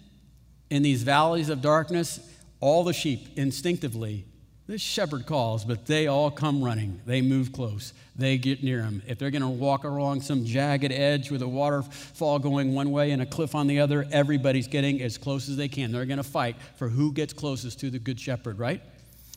in 0.71 0.83
these 0.83 1.03
valleys 1.03 1.49
of 1.49 1.61
darkness, 1.61 2.21
all 2.61 2.85
the 2.85 2.93
sheep 2.93 3.37
instinctively 3.37 4.25
this 4.69 4.83
shepherd 4.83 5.25
calls, 5.25 5.65
but 5.65 5.87
they 5.87 6.09
all 6.09 6.31
come 6.31 6.63
running. 6.63 7.01
They 7.07 7.23
move 7.23 7.55
close. 7.55 7.95
They 8.17 8.37
get 8.37 8.63
near 8.63 8.83
him. 8.83 9.03
If 9.09 9.19
they're 9.19 9.31
going 9.31 9.41
to 9.41 9.49
walk 9.49 9.85
along 9.85 10.21
some 10.21 10.45
jagged 10.45 10.93
edge 10.93 11.31
with 11.31 11.41
a 11.41 11.49
waterfall 11.49 12.39
going 12.39 12.75
one 12.75 12.91
way 12.91 13.13
and 13.13 13.23
a 13.23 13.27
cliff 13.27 13.55
on 13.55 13.67
the 13.67 13.81
other, 13.81 14.07
everybody's 14.13 14.69
getting 14.69 15.01
as 15.01 15.17
close 15.17 15.49
as 15.49 15.57
they 15.57 15.69
can. 15.69 15.91
They're 15.91 16.05
going 16.05 16.19
to 16.19 16.23
fight 16.23 16.57
for 16.77 16.91
who 16.91 17.15
gets 17.15 17.33
closest 17.33 17.81
to 17.81 17.89
the 17.89 17.99
good 17.99 18.21
shepherd, 18.21 18.59
right? 18.59 18.83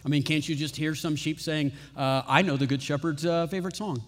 I 0.05 0.09
mean, 0.09 0.21
can't 0.21 0.47
you 0.47 0.53
just 0.53 0.75
hear 0.75 0.95
some 0.95 1.15
sheep 1.15 1.39
saying, 1.39 1.71
uh, 1.95 2.23
I 2.27 2.41
know 2.41 2.57
the 2.57 2.67
good 2.67 2.83
shepherd's 2.83 3.25
uh, 3.25 3.47
favorite 3.47 3.77
song? 3.77 4.03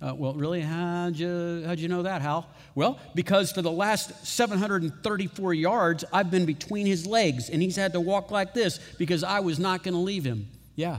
Uh, 0.00 0.14
well, 0.14 0.34
really? 0.34 0.60
How'd 0.60 1.16
you, 1.16 1.62
how'd 1.66 1.78
you 1.78 1.88
know 1.88 2.02
that, 2.02 2.20
Hal? 2.20 2.48
Well, 2.74 2.98
because 3.14 3.52
for 3.52 3.62
the 3.62 3.70
last 3.70 4.26
734 4.26 5.54
yards, 5.54 6.04
I've 6.12 6.30
been 6.30 6.44
between 6.44 6.86
his 6.86 7.06
legs, 7.06 7.48
and 7.48 7.62
he's 7.62 7.76
had 7.76 7.92
to 7.92 8.00
walk 8.00 8.30
like 8.30 8.52
this 8.52 8.78
because 8.98 9.24
I 9.24 9.40
was 9.40 9.58
not 9.58 9.82
going 9.82 9.94
to 9.94 10.00
leave 10.00 10.24
him. 10.24 10.48
Yeah. 10.74 10.98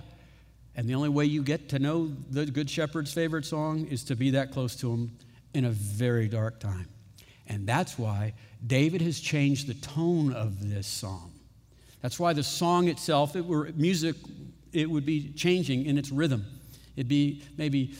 And 0.75 0.89
the 0.89 0.95
only 0.95 1.09
way 1.09 1.25
you 1.25 1.43
get 1.43 1.69
to 1.69 1.79
know 1.79 2.11
the 2.29 2.45
Good 2.45 2.69
Shepherd's 2.69 3.13
favorite 3.13 3.45
song 3.45 3.85
is 3.87 4.03
to 4.05 4.15
be 4.15 4.31
that 4.31 4.51
close 4.51 4.75
to 4.77 4.91
him 4.91 5.11
in 5.53 5.65
a 5.65 5.71
very 5.71 6.27
dark 6.27 6.59
time. 6.59 6.87
And 7.47 7.67
that's 7.67 7.97
why 7.97 8.33
David 8.65 9.01
has 9.01 9.19
changed 9.19 9.67
the 9.67 9.75
tone 9.75 10.33
of 10.33 10.67
this 10.67 10.87
psalm. 10.87 11.31
That's 12.01 12.19
why 12.19 12.33
the 12.33 12.43
song 12.43 12.87
itself, 12.87 13.35
it 13.35 13.45
were 13.45 13.71
music, 13.75 14.15
it 14.73 14.89
would 14.89 15.05
be 15.05 15.31
changing 15.33 15.85
in 15.85 15.97
its 15.97 16.11
rhythm. 16.11 16.45
It'd 16.95 17.07
be 17.07 17.43
maybe 17.57 17.95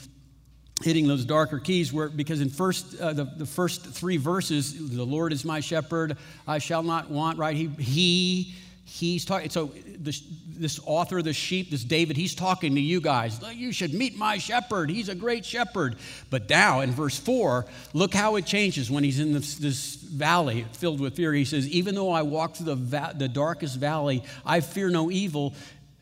hitting 0.84 1.08
those 1.08 1.26
darker 1.26 1.60
keys 1.60 1.94
where 1.94 2.10
because 2.10 2.42
in 2.42 2.50
first 2.50 3.00
uh, 3.00 3.14
the, 3.14 3.24
the 3.24 3.46
first 3.46 3.86
three 3.86 4.18
verses 4.18 4.90
the 4.90 5.06
lord 5.06 5.32
is 5.32 5.46
my 5.46 5.62
shepherd 5.62 6.18
i 6.48 6.58
shall 6.58 6.84
not 6.84 7.10
want 7.10 7.38
right? 7.38 7.56
He 7.56 7.68
he 7.68 8.56
he's 8.84 9.26
talking 9.26 9.50
so 9.50 9.72
this, 9.98 10.22
this 10.48 10.80
author 10.86 11.20
of 11.20 11.24
the 11.24 11.34
sheep 11.34 11.72
this 11.72 11.84
david 11.84 12.18
he's 12.18 12.36
talking 12.36 12.76
to 12.76 12.82
you 12.82 13.00
guys. 13.02 13.40
You 13.54 13.72
should 13.72 13.94
meet 13.94 14.18
my 14.18 14.38
shepherd. 14.38 14.90
He's 14.90 15.10
a 15.10 15.16
great 15.16 15.46
shepherd. 15.46 15.96
But 16.30 16.50
now 16.50 16.82
in 16.82 16.92
verse 16.92 17.18
4 17.18 17.66
look 17.94 18.14
how 18.14 18.36
it 18.36 18.46
changes 18.46 18.92
when 18.92 19.04
he's 19.04 19.20
in 19.20 19.34
this, 19.34 19.56
this 19.56 19.96
valley 19.96 20.66
filled 20.74 21.00
with 21.00 21.16
fear. 21.16 21.34
He 21.34 21.46
says 21.46 21.68
even 21.70 21.96
though 21.96 22.12
i 22.12 22.22
walk 22.22 22.58
through 22.58 22.68
the, 22.68 22.76
va- 22.76 23.14
the 23.16 23.30
darkest 23.30 23.78
valley 23.78 24.24
i 24.46 24.60
fear 24.60 24.90
no 24.90 25.10
evil 25.10 25.56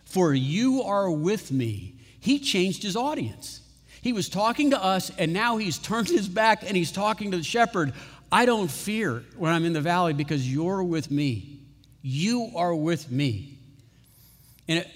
for 0.05 0.33
you 0.33 0.83
are 0.83 1.09
with 1.09 1.51
me. 1.51 1.95
He 2.19 2.39
changed 2.39 2.83
his 2.83 2.95
audience 2.95 3.61
he 4.03 4.11
was 4.11 4.27
talking 4.27 4.71
to 4.71 4.83
us, 4.83 5.11
and 5.17 5.31
now 5.31 5.55
he's 5.55 5.77
turned 5.77 6.09
his 6.09 6.27
back 6.27 6.63
and 6.63 6.75
he's 6.75 6.91
talking 6.91 7.31
to 7.31 7.37
the 7.37 7.43
shepherd. 7.43 7.93
I 8.29 8.45
don't 8.45 8.69
fear 8.69 9.23
when 9.37 9.53
I'm 9.53 9.63
in 9.63 9.71
the 9.71 9.79
valley 9.79 10.11
because 10.11 10.51
you're 10.51 10.83
with 10.83 11.09
me. 11.09 11.61
You 12.01 12.51
are 12.53 12.75
with 12.75 13.09
me. 13.09 13.57
And 14.67 14.79
it, 14.79 14.87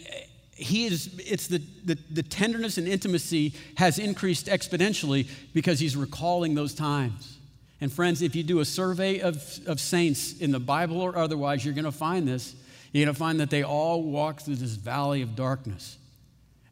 he 0.56 0.88
is, 0.88 1.10
it's 1.20 1.48
the, 1.48 1.62
the, 1.86 1.98
the 2.12 2.22
tenderness 2.22 2.78
and 2.78 2.86
intimacy 2.86 3.54
has 3.78 3.98
increased 3.98 4.48
exponentially 4.48 5.30
because 5.54 5.80
he's 5.80 5.96
recalling 5.96 6.54
those 6.54 6.74
times. 6.74 7.38
And 7.80 7.90
friends, 7.94 8.22
if 8.22 8.36
you 8.36 8.44
do 8.44 8.60
a 8.60 8.66
survey 8.66 9.20
of, 9.20 9.42
of 9.68 9.80
saints 9.80 10.38
in 10.38 10.52
the 10.52 10.60
Bible 10.60 11.00
or 11.00 11.16
otherwise, 11.16 11.64
you're 11.64 11.76
going 11.76 11.86
to 11.86 11.94
find 11.94 12.28
this. 12.28 12.56
You're 12.92 13.06
going 13.06 13.16
to 13.16 13.20
find 13.20 13.40
that 13.40 13.52
they 13.52 13.64
all 13.64 14.04
walked 14.04 14.42
through 14.42 14.56
this 14.56 14.76
valley 14.76 15.22
of 15.22 15.34
darkness 15.34 15.98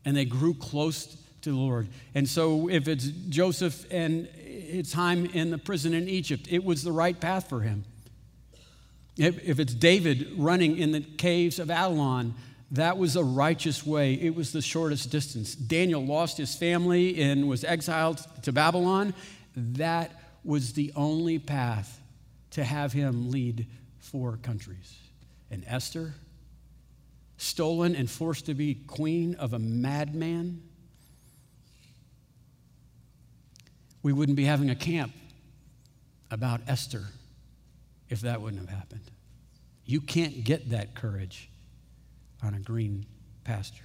and 0.03 0.17
they 0.17 0.25
grew 0.25 0.53
close 0.53 1.17
to 1.45 1.51
the 1.51 1.57
Lord. 1.57 1.87
And 2.13 2.27
so, 2.27 2.69
if 2.69 2.87
it's 2.87 3.05
Joseph 3.05 3.85
and 3.91 4.27
his 4.27 4.91
time 4.91 5.25
in 5.27 5.51
the 5.51 5.57
prison 5.57 5.93
in 5.93 6.09
Egypt, 6.09 6.47
it 6.51 6.63
was 6.63 6.83
the 6.83 6.91
right 6.91 7.19
path 7.19 7.47
for 7.49 7.61
him. 7.61 7.85
If, 9.17 9.59
it's 9.59 9.73
David 9.73 10.33
running 10.37 10.77
in 10.77 10.91
the 10.91 10.99
caves 10.99 11.57
of 11.59 11.69
Adullam, 11.69 12.35
that 12.71 12.97
was 12.97 13.15
a 13.15 13.23
righteous 13.23 13.85
way. 13.85 14.15
It 14.15 14.35
was 14.35 14.51
the 14.51 14.61
shortest 14.61 15.09
distance. 15.09 15.55
Daniel 15.55 16.03
lost 16.03 16.37
his 16.37 16.55
family 16.55 17.21
and 17.21 17.47
was 17.47 17.63
exiled 17.63 18.25
to 18.43 18.51
Babylon. 18.51 19.13
That 19.55 20.11
was 20.43 20.73
the 20.73 20.91
only 20.95 21.39
path 21.39 22.01
to 22.51 22.63
have 22.63 22.91
him 22.91 23.31
lead 23.31 23.67
four 23.99 24.37
countries. 24.37 24.95
And 25.49 25.63
Esther, 25.67 26.15
stolen 27.37 27.95
and 27.95 28.09
forced 28.09 28.47
to 28.47 28.53
be 28.53 28.75
queen 28.75 29.35
of 29.35 29.53
a 29.53 29.59
madman, 29.59 30.61
we 34.05 34.13
wouldn't 34.13 34.35
be 34.35 34.45
having 34.45 34.69
a 34.69 34.75
camp 34.75 35.11
about 36.29 36.61
Esther 36.67 37.05
if 38.07 38.21
that 38.21 38.39
wouldn't 38.39 38.61
have 38.61 38.69
happened. 38.69 39.01
You 39.83 39.99
can't 39.99 40.43
get 40.43 40.69
that 40.69 40.93
courage 40.93 41.49
on 42.43 42.53
a 42.53 42.59
green 42.59 43.07
pasture. 43.43 43.83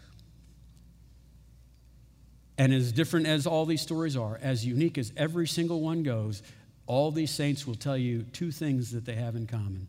And 2.59 2.71
as 2.75 2.93
different 2.93 3.29
as 3.29 3.47
all 3.47 3.65
these 3.65 3.81
stories 3.81 4.15
are, 4.15 4.39
as 4.43 4.63
unique 4.63 4.99
as 4.99 5.11
every 5.17 5.49
single 5.49 5.81
one 5.81 6.03
goes, 6.03 6.43
all 6.85 7.11
these 7.11 7.31
saints 7.31 7.67
will 7.67 7.75
tell 7.75 7.97
you 7.97 8.25
two 8.25 8.51
things 8.51 8.93
that 8.93 9.07
they 9.07 9.15
have 9.15 9.37
in 9.37 9.47
common. 9.47 9.87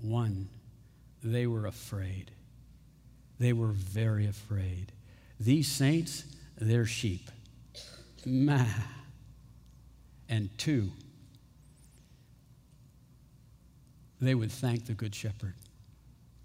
One, 0.00 0.48
they 1.22 1.46
were 1.46 1.66
afraid. 1.66 2.30
They 3.38 3.52
were 3.52 3.72
very 3.72 4.28
afraid. 4.28 4.92
These 5.38 5.70
saints, 5.70 6.24
they're 6.58 6.86
sheep. 6.86 7.30
Ma. 8.24 8.64
And 10.28 10.50
two, 10.58 10.90
they 14.20 14.34
would 14.34 14.50
thank 14.50 14.86
the 14.86 14.94
Good 14.94 15.14
Shepherd 15.14 15.54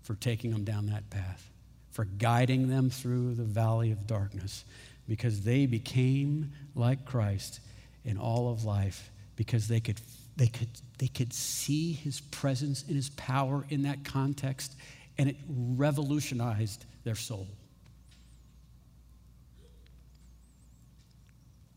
for 0.04 0.16
taking 0.16 0.52
them 0.52 0.64
down 0.64 0.88
that 0.88 1.10
path, 1.10 1.50
for 1.92 2.06
guiding 2.06 2.68
them 2.68 2.90
through 2.90 3.36
the 3.36 3.44
valley 3.44 3.92
of 3.92 4.06
darkness, 4.08 4.66
because 5.08 5.42
they 5.42 5.66
became 5.66 6.52
like 6.76 7.06
Christ 7.06 7.60
in 8.06 8.18
all 8.18 8.52
of 8.52 8.66
life, 8.66 9.10
because 9.36 9.68
they 9.68 9.80
could, 9.80 10.00
they 10.36 10.48
could, 10.48 10.70
they 10.98 11.08
could 11.08 11.34
see 11.34 11.94
his 11.94 12.20
presence 12.20 12.84
and 12.88 12.96
his 12.96 13.10
power 13.12 13.66
in 13.70 13.84
that 13.84 14.04
context, 14.04 14.76
and 15.18 15.30
it 15.30 15.38
revolutionized 15.48 16.86
their 17.04 17.16
soul. 17.16 17.48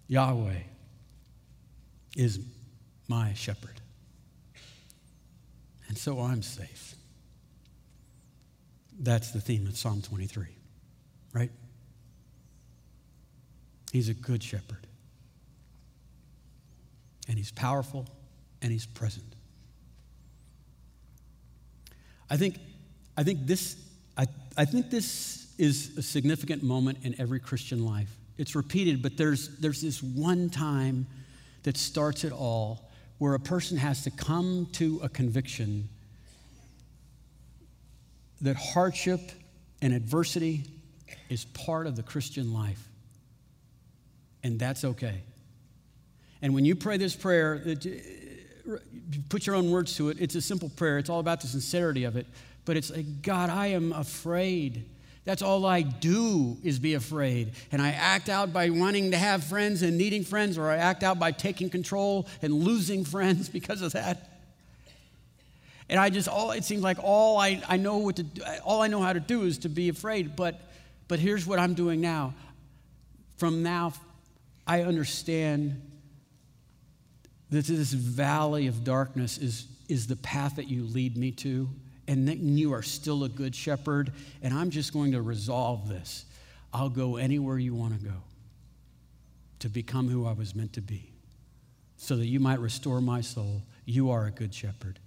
Yahweh 0.07 0.61
is 2.17 2.41
my 3.09 3.35
shepherd. 3.35 3.81
And 5.89 5.99
so 5.99 6.21
I'm 6.21 6.43
safe. 6.43 6.95
That's 8.99 9.33
the 9.33 9.41
theme 9.41 9.67
of 9.67 9.77
Psalm 9.77 10.03
23, 10.03 10.47
right? 11.33 11.51
He's 13.93 14.09
a 14.09 14.15
good 14.15 14.43
shepherd. 14.43 14.87
And 17.29 17.39
he's 17.39 17.53
powerful 17.53 18.07
and 18.63 18.73
he's 18.73 18.87
present. 18.87 19.35
I 22.31 22.37
think, 22.37 22.59
I 23.17 23.23
think 23.23 23.47
this, 23.47 23.77
I, 24.17 24.27
I 24.57 24.65
think 24.65 24.91
this 24.91 25.55
is 25.59 25.97
a 25.97 26.03
significant 26.03 26.63
moment 26.63 26.99
in 27.03 27.15
every 27.21 27.41
Christian 27.41 27.85
life. 27.85 28.11
It's 28.37 28.55
repeated, 28.55 29.03
but 29.03 29.17
there's, 29.17 29.57
there's 29.59 29.81
this 29.81 30.03
one 30.03 30.51
time 30.51 31.07
that 31.65 31.77
starts 31.77 32.25
it 32.25 32.33
all, 32.33 32.91
where 33.19 33.35
a 33.35 33.41
person 33.41 33.77
has 33.77 34.03
to 34.05 34.11
come 34.11 34.69
to 34.73 35.01
a 35.03 35.09
conviction 35.09 35.89
that 38.41 38.57
hardship 38.57 39.21
and 39.83 39.93
adversity 39.93 40.65
is 41.29 41.45
part 41.47 41.87
of 41.87 41.97
the 41.97 42.03
Christian 42.03 42.53
life. 42.53 42.89
And 44.43 44.59
that's 44.59 44.85
okay. 44.85 45.23
And 46.43 46.55
when 46.55 46.67
you 46.67 46.77
pray 46.77 46.99
this 46.99 47.17
prayer, 47.17 47.63
put 49.31 49.47
your 49.47 49.57
own 49.57 49.71
words 49.71 49.97
to 49.97 50.11
it. 50.11 50.19
It's 50.21 50.35
a 50.35 50.43
simple 50.43 50.69
prayer. 50.69 50.99
It's 50.99 51.09
all 51.09 51.21
about 51.21 51.41
the 51.41 51.47
sincerity 51.47 52.05
of 52.05 52.17
it. 52.17 52.27
But 52.67 52.77
it's 52.77 52.91
like, 52.91 53.23
God, 53.23 53.49
I 53.49 53.69
am 53.69 53.93
afraid. 53.93 54.85
That's 55.25 55.43
all 55.43 55.65
I 55.65 55.83
do 55.83 56.59
is 56.63 56.79
be 56.79 56.95
afraid. 56.95 57.53
And 57.73 57.81
I 57.81 57.91
act 57.91 58.29
out 58.29 58.53
by 58.53 58.71
wanting 58.71 59.13
to 59.13 59.17
have 59.17 59.43
friends 59.45 59.83
and 59.83 59.97
needing 59.97 60.23
friends, 60.23 60.59
or 60.59 60.71
I 60.71 60.77
act 60.77 61.03
out 61.03 61.19
by 61.19 61.33
taking 61.33 61.71
control 61.71 62.27
and 62.43 62.53
losing 62.53 63.05
friends 63.15 63.49
because 63.49 63.81
of 63.83 63.93
that. 63.93 64.31
And 65.89 66.01
I 66.01 66.11
just 66.11 66.29
all 66.29 66.51
it 66.51 66.65
seems 66.65 66.83
like 66.83 66.99
all 67.03 67.39
I, 67.39 67.63
I 67.69 67.77
know 67.77 67.99
what 67.99 68.17
to 68.17 68.23
do, 68.23 68.43
all 68.65 68.83
I 68.83 68.87
know 68.87 69.03
how 69.03 69.13
to 69.13 69.21
do 69.21 69.43
is 69.43 69.59
to 69.59 69.69
be 69.69 69.89
afraid. 69.89 70.37
But 70.37 70.61
but 71.09 71.19
here's 71.19 71.47
what 71.47 71.59
I'm 71.59 71.75
doing 71.75 72.01
now. 72.01 72.35
From 73.37 73.63
now, 73.63 73.93
I 74.67 74.83
understand 74.83 75.81
that 77.51 77.67
this 77.67 77.93
valley 77.93 78.67
of 78.67 78.85
darkness 78.85 79.39
is, 79.39 79.67
is 79.89 80.07
the 80.07 80.17
path 80.17 80.57
that 80.57 80.69
you 80.69 80.85
lead 80.85 81.17
me 81.17 81.31
to, 81.31 81.69
and 82.07 82.29
then 82.29 82.57
you 82.59 82.73
are 82.73 82.83
still 82.83 83.25
a 83.25 83.29
good 83.29 83.55
shepherd, 83.55 84.13
and 84.43 84.53
I'm 84.53 84.71
just 84.71 84.93
going 84.93 85.13
to 85.13 85.23
resolve 85.23 85.89
this. 85.89 86.25
I'll 86.73 86.91
go 86.91 87.17
anywhere 87.17 87.59
you 87.59 87.75
want 87.75 87.99
to 87.99 88.05
go 88.05 88.17
to 89.61 89.69
become 89.69 90.09
who 90.09 90.27
I 90.27 90.33
was 90.33 90.55
meant 90.55 90.75
to 90.75 90.81
be, 90.81 91.13
so 91.97 92.17
that 92.17 92.27
you 92.27 92.41
might 92.41 92.61
restore 92.61 93.01
my 93.01 93.21
soul. 93.21 93.63
You 93.85 94.11
are 94.11 94.27
a 94.27 94.31
good 94.31 94.55
shepherd. 94.55 94.99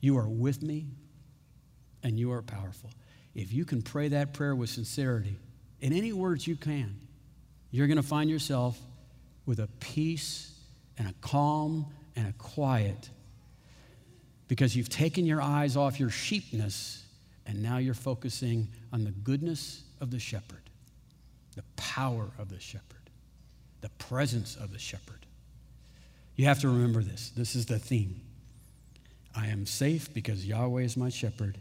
You 0.00 0.18
are 0.18 0.28
with 0.28 0.62
me, 0.62 0.86
and 2.02 2.18
you 2.18 2.32
are 2.32 2.42
powerful. 2.42 2.90
If 3.34 3.52
you 3.52 3.64
can 3.64 3.82
pray 3.82 4.08
that 4.08 4.32
prayer 4.34 4.54
with 4.54 4.70
sincerity, 4.70 5.36
in 5.80 5.92
any 5.92 6.12
words 6.12 6.46
you 6.46 6.56
can, 6.56 6.96
you're 7.70 7.86
going 7.86 7.96
to 7.96 8.02
find 8.02 8.30
yourself 8.30 8.78
with 9.46 9.58
a 9.60 9.68
peace 9.80 10.52
and 10.98 11.08
a 11.08 11.14
calm 11.20 11.86
and 12.16 12.28
a 12.28 12.32
quiet 12.32 13.10
because 14.48 14.74
you've 14.74 14.88
taken 14.88 15.26
your 15.26 15.40
eyes 15.40 15.76
off 15.76 16.00
your 16.00 16.10
sheepness 16.10 17.04
and 17.46 17.62
now 17.62 17.78
you're 17.78 17.94
focusing 17.94 18.68
on 18.92 19.04
the 19.04 19.10
goodness 19.10 19.82
of 20.00 20.10
the 20.10 20.18
shepherd, 20.18 20.62
the 21.54 21.62
power 21.76 22.30
of 22.38 22.48
the 22.48 22.58
shepherd, 22.58 23.10
the 23.80 23.90
presence 23.90 24.56
of 24.56 24.72
the 24.72 24.78
shepherd. 24.78 25.26
You 26.36 26.46
have 26.46 26.60
to 26.60 26.68
remember 26.68 27.02
this. 27.02 27.30
This 27.30 27.54
is 27.54 27.66
the 27.66 27.78
theme. 27.78 28.20
I 29.34 29.48
am 29.48 29.66
safe 29.66 30.12
because 30.12 30.46
Yahweh 30.46 30.82
is 30.82 30.96
my 30.96 31.10
shepherd. 31.10 31.58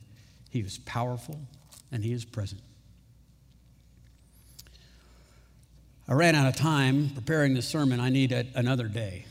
He 0.49 0.59
is 0.59 0.77
powerful 0.79 1.39
and 1.91 2.03
he 2.03 2.13
is 2.13 2.25
present. 2.25 2.61
I 6.07 6.13
ran 6.13 6.35
out 6.35 6.47
of 6.47 6.55
time 6.55 7.09
preparing 7.09 7.53
this 7.53 7.67
sermon. 7.67 7.99
I 7.99 8.09
need 8.09 8.31
a, 8.31 8.45
another 8.55 8.87
day. 8.87 9.25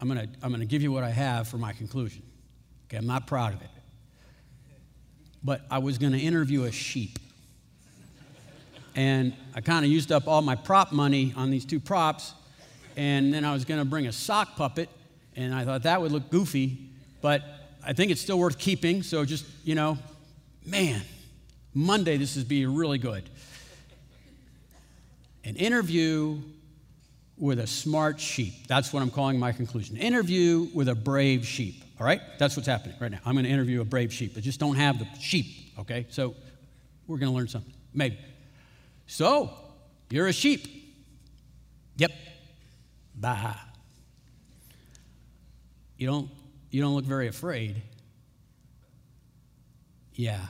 I'm 0.00 0.08
going 0.08 0.20
to 0.20 0.28
I'm 0.42 0.50
going 0.50 0.60
to 0.60 0.66
give 0.66 0.82
you 0.82 0.90
what 0.90 1.04
I 1.04 1.10
have 1.10 1.48
for 1.48 1.58
my 1.58 1.72
conclusion. 1.72 2.22
Okay, 2.86 2.96
I'm 2.96 3.06
not 3.06 3.26
proud 3.26 3.54
of 3.54 3.62
it. 3.62 3.70
But 5.42 5.62
I 5.70 5.78
was 5.78 5.98
going 5.98 6.12
to 6.12 6.18
interview 6.18 6.64
a 6.64 6.72
sheep. 6.72 7.18
And 8.94 9.34
I 9.54 9.60
kind 9.60 9.84
of 9.84 9.90
used 9.90 10.10
up 10.10 10.26
all 10.26 10.42
my 10.42 10.54
prop 10.54 10.92
money 10.92 11.34
on 11.36 11.50
these 11.50 11.64
two 11.64 11.80
props. 11.80 12.32
And 12.96 13.32
then 13.32 13.44
I 13.44 13.52
was 13.52 13.64
going 13.64 13.80
to 13.80 13.84
bring 13.84 14.06
a 14.06 14.12
sock 14.12 14.56
puppet. 14.56 14.88
And 15.36 15.54
I 15.54 15.64
thought 15.64 15.82
that 15.82 16.00
would 16.00 16.12
look 16.12 16.30
goofy. 16.30 16.78
But 17.20 17.42
I 17.84 17.92
think 17.92 18.10
it's 18.10 18.20
still 18.20 18.38
worth 18.38 18.58
keeping. 18.58 19.02
So 19.02 19.24
just, 19.24 19.44
you 19.64 19.74
know, 19.74 19.98
man, 20.64 21.02
Monday 21.74 22.16
this 22.16 22.36
is 22.36 22.44
be 22.44 22.66
really 22.66 22.98
good 22.98 23.28
an 25.46 25.54
interview 25.54 26.40
with 27.38 27.60
a 27.60 27.66
smart 27.66 28.18
sheep. 28.18 28.66
That's 28.66 28.92
what 28.92 29.00
I'm 29.00 29.10
calling 29.10 29.38
my 29.38 29.52
conclusion. 29.52 29.96
Interview 29.96 30.68
with 30.74 30.88
a 30.88 30.94
brave 30.94 31.46
sheep. 31.46 31.84
All 31.98 32.06
right? 32.06 32.20
That's 32.38 32.56
what's 32.56 32.68
happening 32.68 32.96
right 33.00 33.10
now. 33.10 33.20
I'm 33.24 33.34
going 33.34 33.44
to 33.44 33.50
interview 33.50 33.80
a 33.80 33.84
brave 33.84 34.12
sheep. 34.12 34.34
I 34.36 34.40
just 34.40 34.60
don't 34.60 34.76
have 34.76 34.98
the 34.98 35.06
sheep. 35.18 35.46
Okay? 35.78 36.06
So 36.10 36.34
we're 37.06 37.18
going 37.18 37.32
to 37.32 37.36
learn 37.36 37.48
something. 37.48 37.72
Maybe. 37.94 38.18
So, 39.06 39.50
you're 40.10 40.26
a 40.26 40.32
sheep. 40.32 40.66
Yep. 41.96 42.10
Bah. 43.14 43.54
You 45.96 46.06
don't 46.06 46.30
you 46.70 46.82
don't 46.82 46.94
look 46.94 47.04
very 47.06 47.28
afraid. 47.28 47.80
Yeah. 50.14 50.40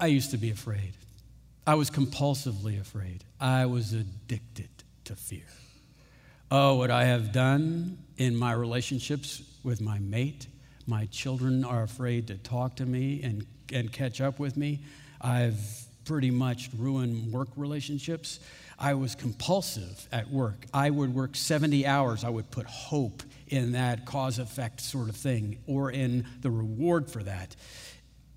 I 0.00 0.06
used 0.06 0.30
to 0.30 0.38
be 0.38 0.50
afraid. 0.50 0.92
I 1.66 1.74
was 1.74 1.90
compulsively 1.90 2.80
afraid. 2.80 3.24
I 3.40 3.66
was 3.66 3.92
addicted 3.92 4.70
to 5.04 5.16
fear. 5.16 5.44
Oh, 6.50 6.76
what 6.76 6.90
I 6.90 7.04
have 7.04 7.30
done 7.30 7.98
in 8.16 8.34
my 8.34 8.52
relationships 8.52 9.42
with 9.62 9.82
my 9.82 9.98
mate. 9.98 10.46
My 10.86 11.04
children 11.06 11.62
are 11.62 11.82
afraid 11.82 12.28
to 12.28 12.38
talk 12.38 12.76
to 12.76 12.86
me 12.86 13.22
and, 13.22 13.46
and 13.70 13.92
catch 13.92 14.22
up 14.22 14.38
with 14.38 14.56
me. 14.56 14.80
I've 15.20 15.60
pretty 16.06 16.30
much 16.30 16.70
ruined 16.78 17.30
work 17.30 17.48
relationships. 17.56 18.40
I 18.78 18.94
was 18.94 19.14
compulsive 19.14 20.08
at 20.10 20.30
work. 20.30 20.64
I 20.72 20.88
would 20.88 21.14
work 21.14 21.36
70 21.36 21.86
hours. 21.86 22.24
I 22.24 22.30
would 22.30 22.50
put 22.50 22.64
hope 22.64 23.22
in 23.48 23.72
that 23.72 24.06
cause 24.06 24.38
effect 24.38 24.80
sort 24.80 25.10
of 25.10 25.16
thing 25.16 25.58
or 25.66 25.90
in 25.90 26.26
the 26.40 26.50
reward 26.50 27.10
for 27.10 27.22
that. 27.24 27.56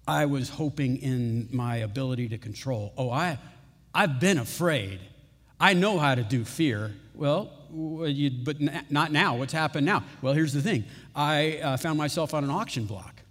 I 0.06 0.26
was 0.26 0.50
hoping 0.50 0.98
in 0.98 1.48
my 1.54 1.78
ability 1.78 2.28
to 2.30 2.38
control. 2.38 2.92
Oh, 2.98 3.10
I, 3.10 3.40
I've 3.96 4.20
been 4.20 4.38
afraid. 4.38 5.00
I 5.62 5.76
know 5.76 5.98
how 5.98 6.14
to 6.14 6.24
do 6.24 6.44
fear. 6.44 6.92
Well, 7.16 7.54
but 7.72 8.58
not 8.92 9.12
now. 9.12 9.36
What's 9.36 9.54
happened 9.54 9.86
now? 9.86 10.04
Well, 10.22 10.34
here's 10.34 10.54
the 10.54 10.62
thing 10.62 10.86
I 11.16 11.60
uh, 11.64 11.78
found 11.78 11.98
myself 11.98 12.34
on 12.34 12.44
an 12.44 12.50
auction 12.50 12.86
block. 12.86 13.22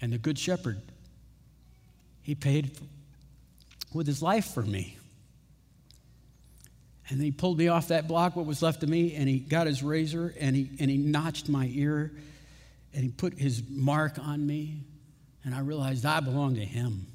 And 0.00 0.12
the 0.12 0.18
Good 0.18 0.38
Shepherd, 0.38 0.80
he 2.22 2.34
paid 2.34 2.76
with 3.92 4.06
his 4.06 4.22
life 4.22 4.52
for 4.52 4.62
me. 4.62 4.96
And 7.10 7.20
he 7.20 7.30
pulled 7.30 7.58
me 7.58 7.68
off 7.68 7.88
that 7.88 8.06
block, 8.06 8.36
what 8.36 8.44
was 8.44 8.60
left 8.60 8.82
of 8.82 8.88
me, 8.88 9.14
and 9.14 9.28
he 9.28 9.38
got 9.38 9.66
his 9.66 9.82
razor 9.82 10.34
and 10.38 10.54
he, 10.54 10.70
and 10.78 10.90
he 10.90 10.98
notched 10.98 11.48
my 11.48 11.70
ear 11.72 12.12
and 12.92 13.02
he 13.02 13.08
put 13.08 13.38
his 13.38 13.62
mark 13.68 14.18
on 14.18 14.46
me. 14.46 14.82
And 15.44 15.54
I 15.54 15.60
realized 15.60 16.04
I 16.04 16.20
belong 16.20 16.56
to 16.56 16.64
him. 16.64 17.06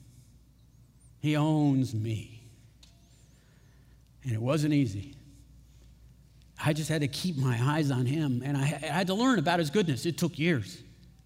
He 1.20 1.36
owns 1.36 1.94
me. 1.94 2.42
And 4.24 4.34
it 4.34 4.42
wasn't 4.42 4.74
easy. 4.74 5.14
I 6.66 6.74
just 6.74 6.90
had 6.90 7.02
to 7.02 7.08
keep 7.08 7.38
my 7.38 7.60
eyes 7.62 7.92
on 7.92 8.06
him. 8.06 8.42
And 8.46 8.56
I, 8.56 8.62
I 8.62 8.86
had 8.88 9.08
to 9.08 9.14
learn 9.14 9.40
about 9.40 9.60
his 9.60 9.70
goodness. 9.70 10.06
It 10.06 10.18
took 10.18 10.40
years. 10.40 10.82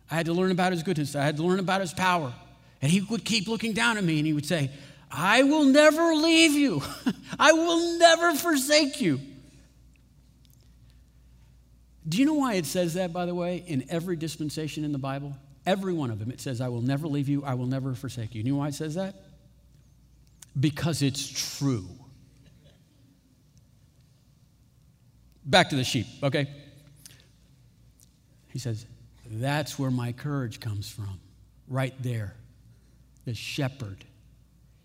I 0.09 0.15
had 0.15 0.25
to 0.27 0.33
learn 0.33 0.51
about 0.51 0.71
his 0.71 0.83
goodness. 0.83 1.15
I 1.15 1.23
had 1.23 1.37
to 1.37 1.43
learn 1.43 1.59
about 1.59 1.81
his 1.81 1.93
power. 1.93 2.33
And 2.81 2.91
he 2.91 3.01
would 3.01 3.23
keep 3.23 3.47
looking 3.47 3.73
down 3.73 3.97
at 3.97 4.03
me 4.03 4.17
and 4.17 4.25
he 4.25 4.33
would 4.33 4.45
say, 4.45 4.71
I 5.11 5.43
will 5.43 5.65
never 5.65 6.15
leave 6.15 6.53
you. 6.53 6.81
I 7.39 7.51
will 7.51 7.97
never 7.99 8.33
forsake 8.33 8.99
you. 8.99 9.19
Do 12.07 12.17
you 12.17 12.25
know 12.25 12.35
why 12.35 12.53
it 12.53 12.65
says 12.65 12.93
that, 12.93 13.11
by 13.11 13.25
the 13.25 13.35
way, 13.35 13.63
in 13.67 13.85
every 13.89 14.15
dispensation 14.15 14.83
in 14.85 14.91
the 14.91 14.97
Bible? 14.97 15.35
Every 15.65 15.93
one 15.93 16.09
of 16.09 16.19
them, 16.19 16.31
it 16.31 16.39
says, 16.39 16.61
I 16.61 16.69
will 16.69 16.81
never 16.81 17.07
leave 17.07 17.27
you, 17.27 17.43
I 17.43 17.55
will 17.55 17.65
never 17.65 17.93
forsake 17.93 18.33
you. 18.33 18.41
You 18.43 18.51
know 18.53 18.59
why 18.59 18.69
it 18.69 18.75
says 18.75 18.95
that? 18.95 19.15
Because 20.57 21.01
it's 21.01 21.57
true. 21.57 21.87
Back 25.47 25.69
to 25.69 25.77
the 25.77 25.83
sheep, 25.85 26.05
okay? 26.21 26.47
He 28.49 28.59
says, 28.59 28.85
That's 29.25 29.79
where 29.79 29.89
my 29.89 30.11
courage 30.11 30.59
comes 30.59 30.89
from, 30.89 31.19
right 31.69 31.93
there. 32.03 32.35
The 33.25 33.33
shepherd. 33.33 34.03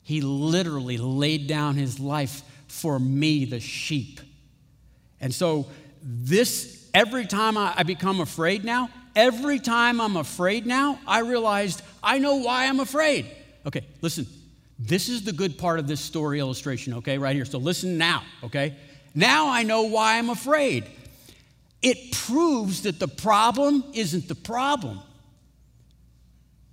He 0.03 0.21
literally 0.21 0.99
laid 0.99 1.49
down 1.49 1.75
his 1.75 1.99
life 2.01 2.43
for 2.69 2.99
me, 2.99 3.45
the 3.45 3.61
sheep. 3.61 4.21
And 5.21 5.35
so, 5.35 5.67
this, 6.03 6.89
every 6.95 7.27
time 7.27 7.57
I, 7.57 7.75
I 7.77 7.83
become 7.83 8.21
afraid 8.21 8.65
now, 8.65 8.89
every 9.15 9.59
time 9.59 10.01
I'm 10.01 10.17
afraid 10.17 10.65
now, 10.67 10.99
I 11.07 11.21
realized 11.21 11.83
I 12.03 12.19
know 12.19 12.37
why 12.37 12.67
I'm 12.67 12.81
afraid. 12.81 13.27
Okay, 13.67 13.87
listen. 14.01 14.27
This 14.79 15.09
is 15.09 15.23
the 15.23 15.33
good 15.33 15.59
part 15.59 15.79
of 15.79 15.87
this 15.87 16.01
story 16.01 16.41
illustration, 16.41 16.95
okay, 16.95 17.17
right 17.19 17.37
here. 17.37 17.45
So 17.45 17.59
listen 17.59 17.99
now, 17.99 18.25
okay? 18.43 18.75
Now 19.15 19.49
I 19.51 19.63
know 19.63 19.83
why 19.83 20.19
I'm 20.19 20.31
afraid. 20.31 20.87
It 21.83 22.13
proves 22.13 22.83
that 22.83 22.99
the 22.99 23.09
problem 23.09 23.85
isn't 23.93 24.29
the 24.29 24.35
problem. 24.35 25.01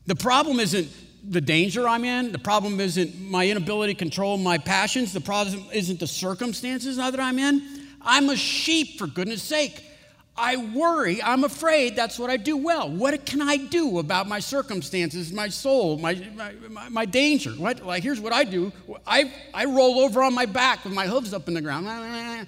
The 0.05 0.15
problem 0.15 0.59
isn't 0.59 0.87
the 1.23 1.41
danger 1.41 1.87
I'm 1.87 2.05
in. 2.05 2.31
The 2.31 2.39
problem 2.39 2.79
isn't 2.79 3.19
my 3.19 3.47
inability 3.47 3.93
to 3.93 3.99
control 3.99 4.37
my 4.37 4.57
passions. 4.57 5.13
The 5.13 5.21
problem 5.21 5.65
isn't 5.73 5.99
the 5.99 6.07
circumstances 6.07 6.97
that 6.97 7.19
I'm 7.19 7.39
in. 7.39 7.87
I'm 8.01 8.29
a 8.29 8.37
sheep, 8.37 8.97
for 8.97 9.07
goodness 9.07 9.43
sake. 9.43 9.83
I 10.39 10.55
worry, 10.55 11.21
I'm 11.21 11.43
afraid, 11.43 11.95
that's 11.95 12.17
what 12.17 12.29
I 12.29 12.37
do 12.37 12.55
well. 12.55 12.89
What 12.89 13.25
can 13.25 13.41
I 13.41 13.57
do 13.57 13.99
about 13.99 14.27
my 14.27 14.39
circumstances, 14.39 15.33
my 15.33 15.49
soul, 15.49 15.97
my, 15.97 16.15
my, 16.69 16.89
my, 16.89 17.05
danger? 17.05 17.51
What, 17.51 17.85
like, 17.85 18.03
here's 18.03 18.21
what 18.21 18.31
I 18.31 18.45
do 18.45 18.71
I, 19.05 19.33
I 19.53 19.65
roll 19.65 19.99
over 19.99 20.23
on 20.23 20.33
my 20.33 20.45
back 20.45 20.85
with 20.85 20.93
my 20.93 21.07
hooves 21.07 21.33
up 21.33 21.47
in 21.49 21.53
the 21.53 21.61
ground. 21.61 22.47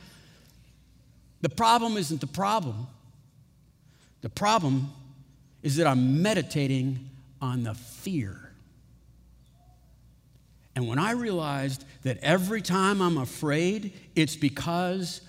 The 1.42 1.50
problem 1.50 1.98
isn't 1.98 2.22
the 2.22 2.28
problem. 2.28 2.88
The 4.22 4.30
problem 4.30 4.94
is 5.62 5.76
that 5.76 5.88
I'm 5.88 6.22
meditating 6.22 7.10
on 7.42 7.64
the 7.64 7.74
fear. 7.74 8.38
And 10.76 10.88
when 10.88 11.00
I 11.00 11.12
realized 11.12 11.84
that 12.04 12.20
every 12.22 12.62
time 12.62 13.02
I'm 13.02 13.18
afraid, 13.18 13.92
it's 14.16 14.38
because 14.38 15.22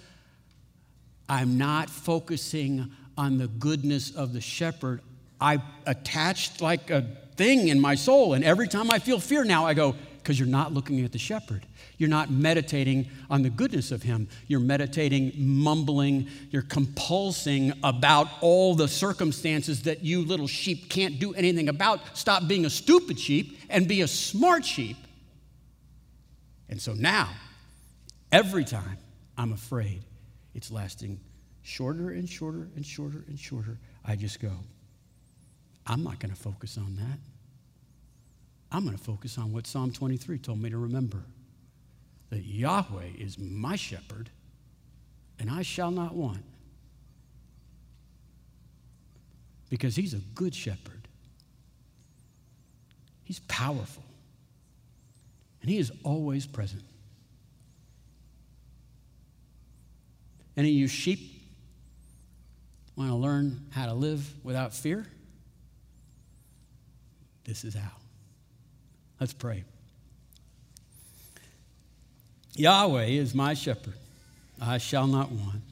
I'm 1.33 1.57
not 1.57 1.89
focusing 1.89 2.93
on 3.16 3.39
the 3.39 3.49
goodness 3.49 4.14
of 4.14 4.35
the 4.35 4.41
shepherd. 4.43 5.01
I 5.41 5.62
attached 5.87 6.61
like 6.61 6.91
a 6.91 7.07
thing 7.37 7.68
in 7.68 7.80
my 7.80 7.95
soul. 7.95 8.35
And 8.35 8.45
every 8.45 8.68
time 8.68 8.91
I 8.91 8.99
feel 8.99 9.18
fear 9.18 9.43
now, 9.43 9.64
I 9.64 9.72
go, 9.72 9.97
Because 10.18 10.39
you're 10.39 10.47
not 10.47 10.74
looking 10.74 11.03
at 11.03 11.11
the 11.11 11.18
shepherd. 11.18 11.64
You're 11.97 12.11
not 12.11 12.30
meditating 12.30 13.09
on 13.30 13.41
the 13.41 13.49
goodness 13.49 13.93
of 13.93 14.03
him. 14.03 14.28
You're 14.47 14.61
meditating, 14.61 15.33
mumbling, 15.39 16.28
you're 16.51 16.64
compulsing 16.64 17.78
about 17.83 18.28
all 18.43 18.74
the 18.74 18.87
circumstances 18.87 19.85
that 19.85 20.05
you 20.05 20.26
little 20.26 20.47
sheep 20.47 20.91
can't 20.91 21.18
do 21.18 21.33
anything 21.33 21.70
about. 21.70 22.14
Stop 22.14 22.47
being 22.47 22.66
a 22.66 22.70
stupid 22.70 23.18
sheep 23.18 23.59
and 23.70 23.89
be 23.89 24.03
a 24.03 24.07
smart 24.07 24.66
sheep. 24.66 24.99
And 26.68 26.78
so 26.78 26.93
now, 26.93 27.30
every 28.30 28.66
time 28.66 28.99
I'm 29.39 29.55
afraid, 29.55 30.03
it's 30.55 30.70
lasting 30.70 31.20
shorter 31.62 32.11
and 32.11 32.28
shorter 32.28 32.68
and 32.76 32.84
shorter 32.84 33.24
and 33.28 33.38
shorter. 33.38 33.78
I 34.05 34.16
just 34.16 34.40
go, 34.40 34.53
I'm 35.86 36.03
not 36.03 36.18
going 36.18 36.34
to 36.34 36.40
focus 36.40 36.78
on 36.78 36.96
that. 36.96 37.18
I'm 38.70 38.84
going 38.84 38.96
to 38.96 39.03
focus 39.03 39.38
on 39.38 39.53
what 39.53 39.66
Psalm 39.66 39.92
23 39.92 40.38
told 40.38 40.61
me 40.61 40.70
to 40.70 40.78
remember 40.78 41.22
that 42.30 42.44
Yahweh 42.44 43.11
is 43.18 43.38
my 43.38 43.76
shepherd, 43.76 44.30
and 45.38 45.50
I 45.50 45.62
shall 45.62 45.90
not 45.90 46.14
want. 46.14 46.42
Because 49.68 49.96
he's 49.96 50.14
a 50.14 50.20
good 50.34 50.55
shepherd, 50.55 51.09
he's 53.24 53.40
powerful, 53.40 54.05
and 55.61 55.70
he 55.70 55.78
is 55.78 55.92
always 56.05 56.46
present. 56.46 56.82
Any 60.57 60.68
of 60.68 60.74
you 60.74 60.88
sheep 60.88 61.42
want 62.96 63.11
to 63.11 63.16
learn 63.16 63.66
how 63.70 63.86
to 63.86 63.94
live 63.94 64.28
without 64.44 64.74
fear? 64.74 65.07
This 67.44 67.64
is 67.64 67.74
how. 67.74 67.90
Let's 69.18 69.32
pray. 69.32 69.64
Yahweh 72.55 73.07
is 73.07 73.34
my 73.34 73.55
shepherd. 73.55 73.94
I 74.61 74.78
shall 74.78 75.07
not 75.07 75.30
want. 75.30 75.62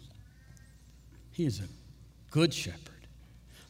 He 1.33 1.45
is 1.45 1.61
a 1.61 1.69
good 2.31 2.53
shepherd. 2.55 2.81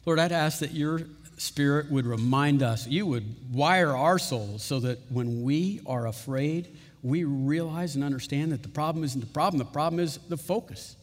Lord, 0.05 0.17
I'd 0.17 0.31
ask 0.31 0.59
that 0.59 0.71
your 0.71 1.01
spirit 1.37 1.91
would 1.91 2.05
remind 2.05 2.63
us, 2.63 2.87
you 2.87 3.05
would 3.07 3.35
wire 3.51 3.95
our 3.95 4.17
souls 4.17 4.63
so 4.63 4.79
that 4.79 4.99
when 5.09 5.43
we 5.43 5.81
are 5.85 6.07
afraid, 6.07 6.77
we 7.03 7.23
realize 7.23 7.95
and 7.95 8.03
understand 8.03 8.51
that 8.51 8.61
the 8.61 8.69
problem 8.69 9.03
isn't 9.03 9.21
the 9.21 9.27
problem, 9.27 9.57
the 9.57 9.65
problem 9.65 9.99
is 9.99 10.17
the 10.29 10.37
focus. 10.37 10.95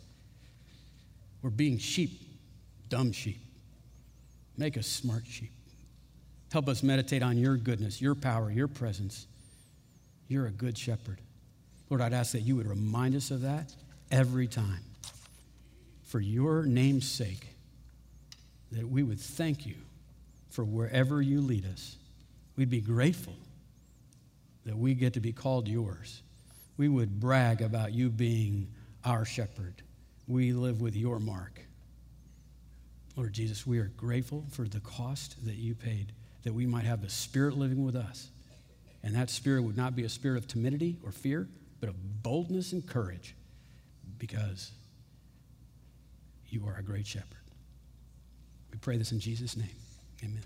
We're 1.43 1.51
being 1.51 1.79
sheep, 1.79 2.21
dumb 2.89 3.13
sheep. 3.13 3.39
Make 4.57 4.77
us 4.77 4.87
smart 4.87 5.25
sheep. 5.27 5.53
Help 6.53 6.69
us 6.69 6.83
meditate 6.83 7.23
on 7.23 7.37
your 7.39 7.57
goodness, 7.57 8.01
your 8.01 8.15
power, 8.15 8.51
your 8.51 8.69
presence. 8.69 9.27
You're 10.29 10.47
a 10.47 10.51
good 10.51 10.77
shepherd. 10.77 11.21
Lord, 11.91 12.03
I'd 12.03 12.13
ask 12.13 12.33
that 12.33 12.41
you 12.41 12.57
would 12.57 12.67
remind 12.67 13.15
us 13.15 13.31
of 13.31 13.43
that 13.43 13.75
every 14.11 14.47
time. 14.47 14.81
For 16.05 16.21
your 16.21 16.65
name's 16.65 17.09
sake, 17.09 17.47
that 18.73 18.89
we 18.89 19.03
would 19.03 19.21
thank 19.21 19.67
you 19.67 19.77
for 20.51 20.65
wherever 20.65 21.23
you 21.23 21.41
lead 21.41 21.67
us. 21.67 21.97
We'd 22.57 22.71
be 22.71 22.81
grateful 22.81 23.35
that 24.65 24.77
we 24.77 24.95
get 24.95 25.15
to 25.15 25.21
be 25.21 25.33
called 25.33 25.69
yours. 25.69 26.23
We 26.77 26.89
would 26.89 27.21
brag 27.21 27.63
about 27.63 27.93
you 27.93 28.11
being 28.11 28.69
our 29.05 29.25
shepherd. 29.25 29.83
We 30.29 30.53
live 30.53 30.81
with 30.81 30.95
your 30.95 31.19
mark. 31.19 31.63
Lord 33.17 33.33
Jesus, 33.33 33.67
we 33.67 33.79
are 33.79 33.91
grateful 33.97 34.45
for 34.51 34.69
the 34.69 34.81
cost 34.81 35.45
that 35.45 35.57
you 35.57 35.75
paid 35.75 36.13
that 36.45 36.55
we 36.55 36.67
might 36.67 36.85
have 36.85 37.03
the 37.03 37.11
Spirit 37.11 37.57
living 37.57 37.85
with 37.85 37.97
us. 37.97 38.29
And 39.03 39.15
that 39.17 39.31
Spirit 39.31 39.63
would 39.63 39.77
not 39.77 39.97
be 39.97 40.05
a 40.05 40.09
spirit 40.09 40.39
of 40.39 40.47
timidity 40.47 40.99
or 41.05 41.11
fear, 41.11 41.49
but 41.81 41.89
of 41.89 42.23
boldness 42.23 42.73
and 42.73 42.87
courage 42.87 43.35
because 44.19 44.71
you 46.49 46.67
are 46.67 46.77
a 46.77 46.83
great 46.83 47.07
shepherd. 47.07 47.27
We 48.71 48.79
pray 48.79 48.99
this 48.99 49.13
in 49.13 49.21
Jesus' 49.21 49.57
name. 49.57 49.69
Amen. 50.23 50.43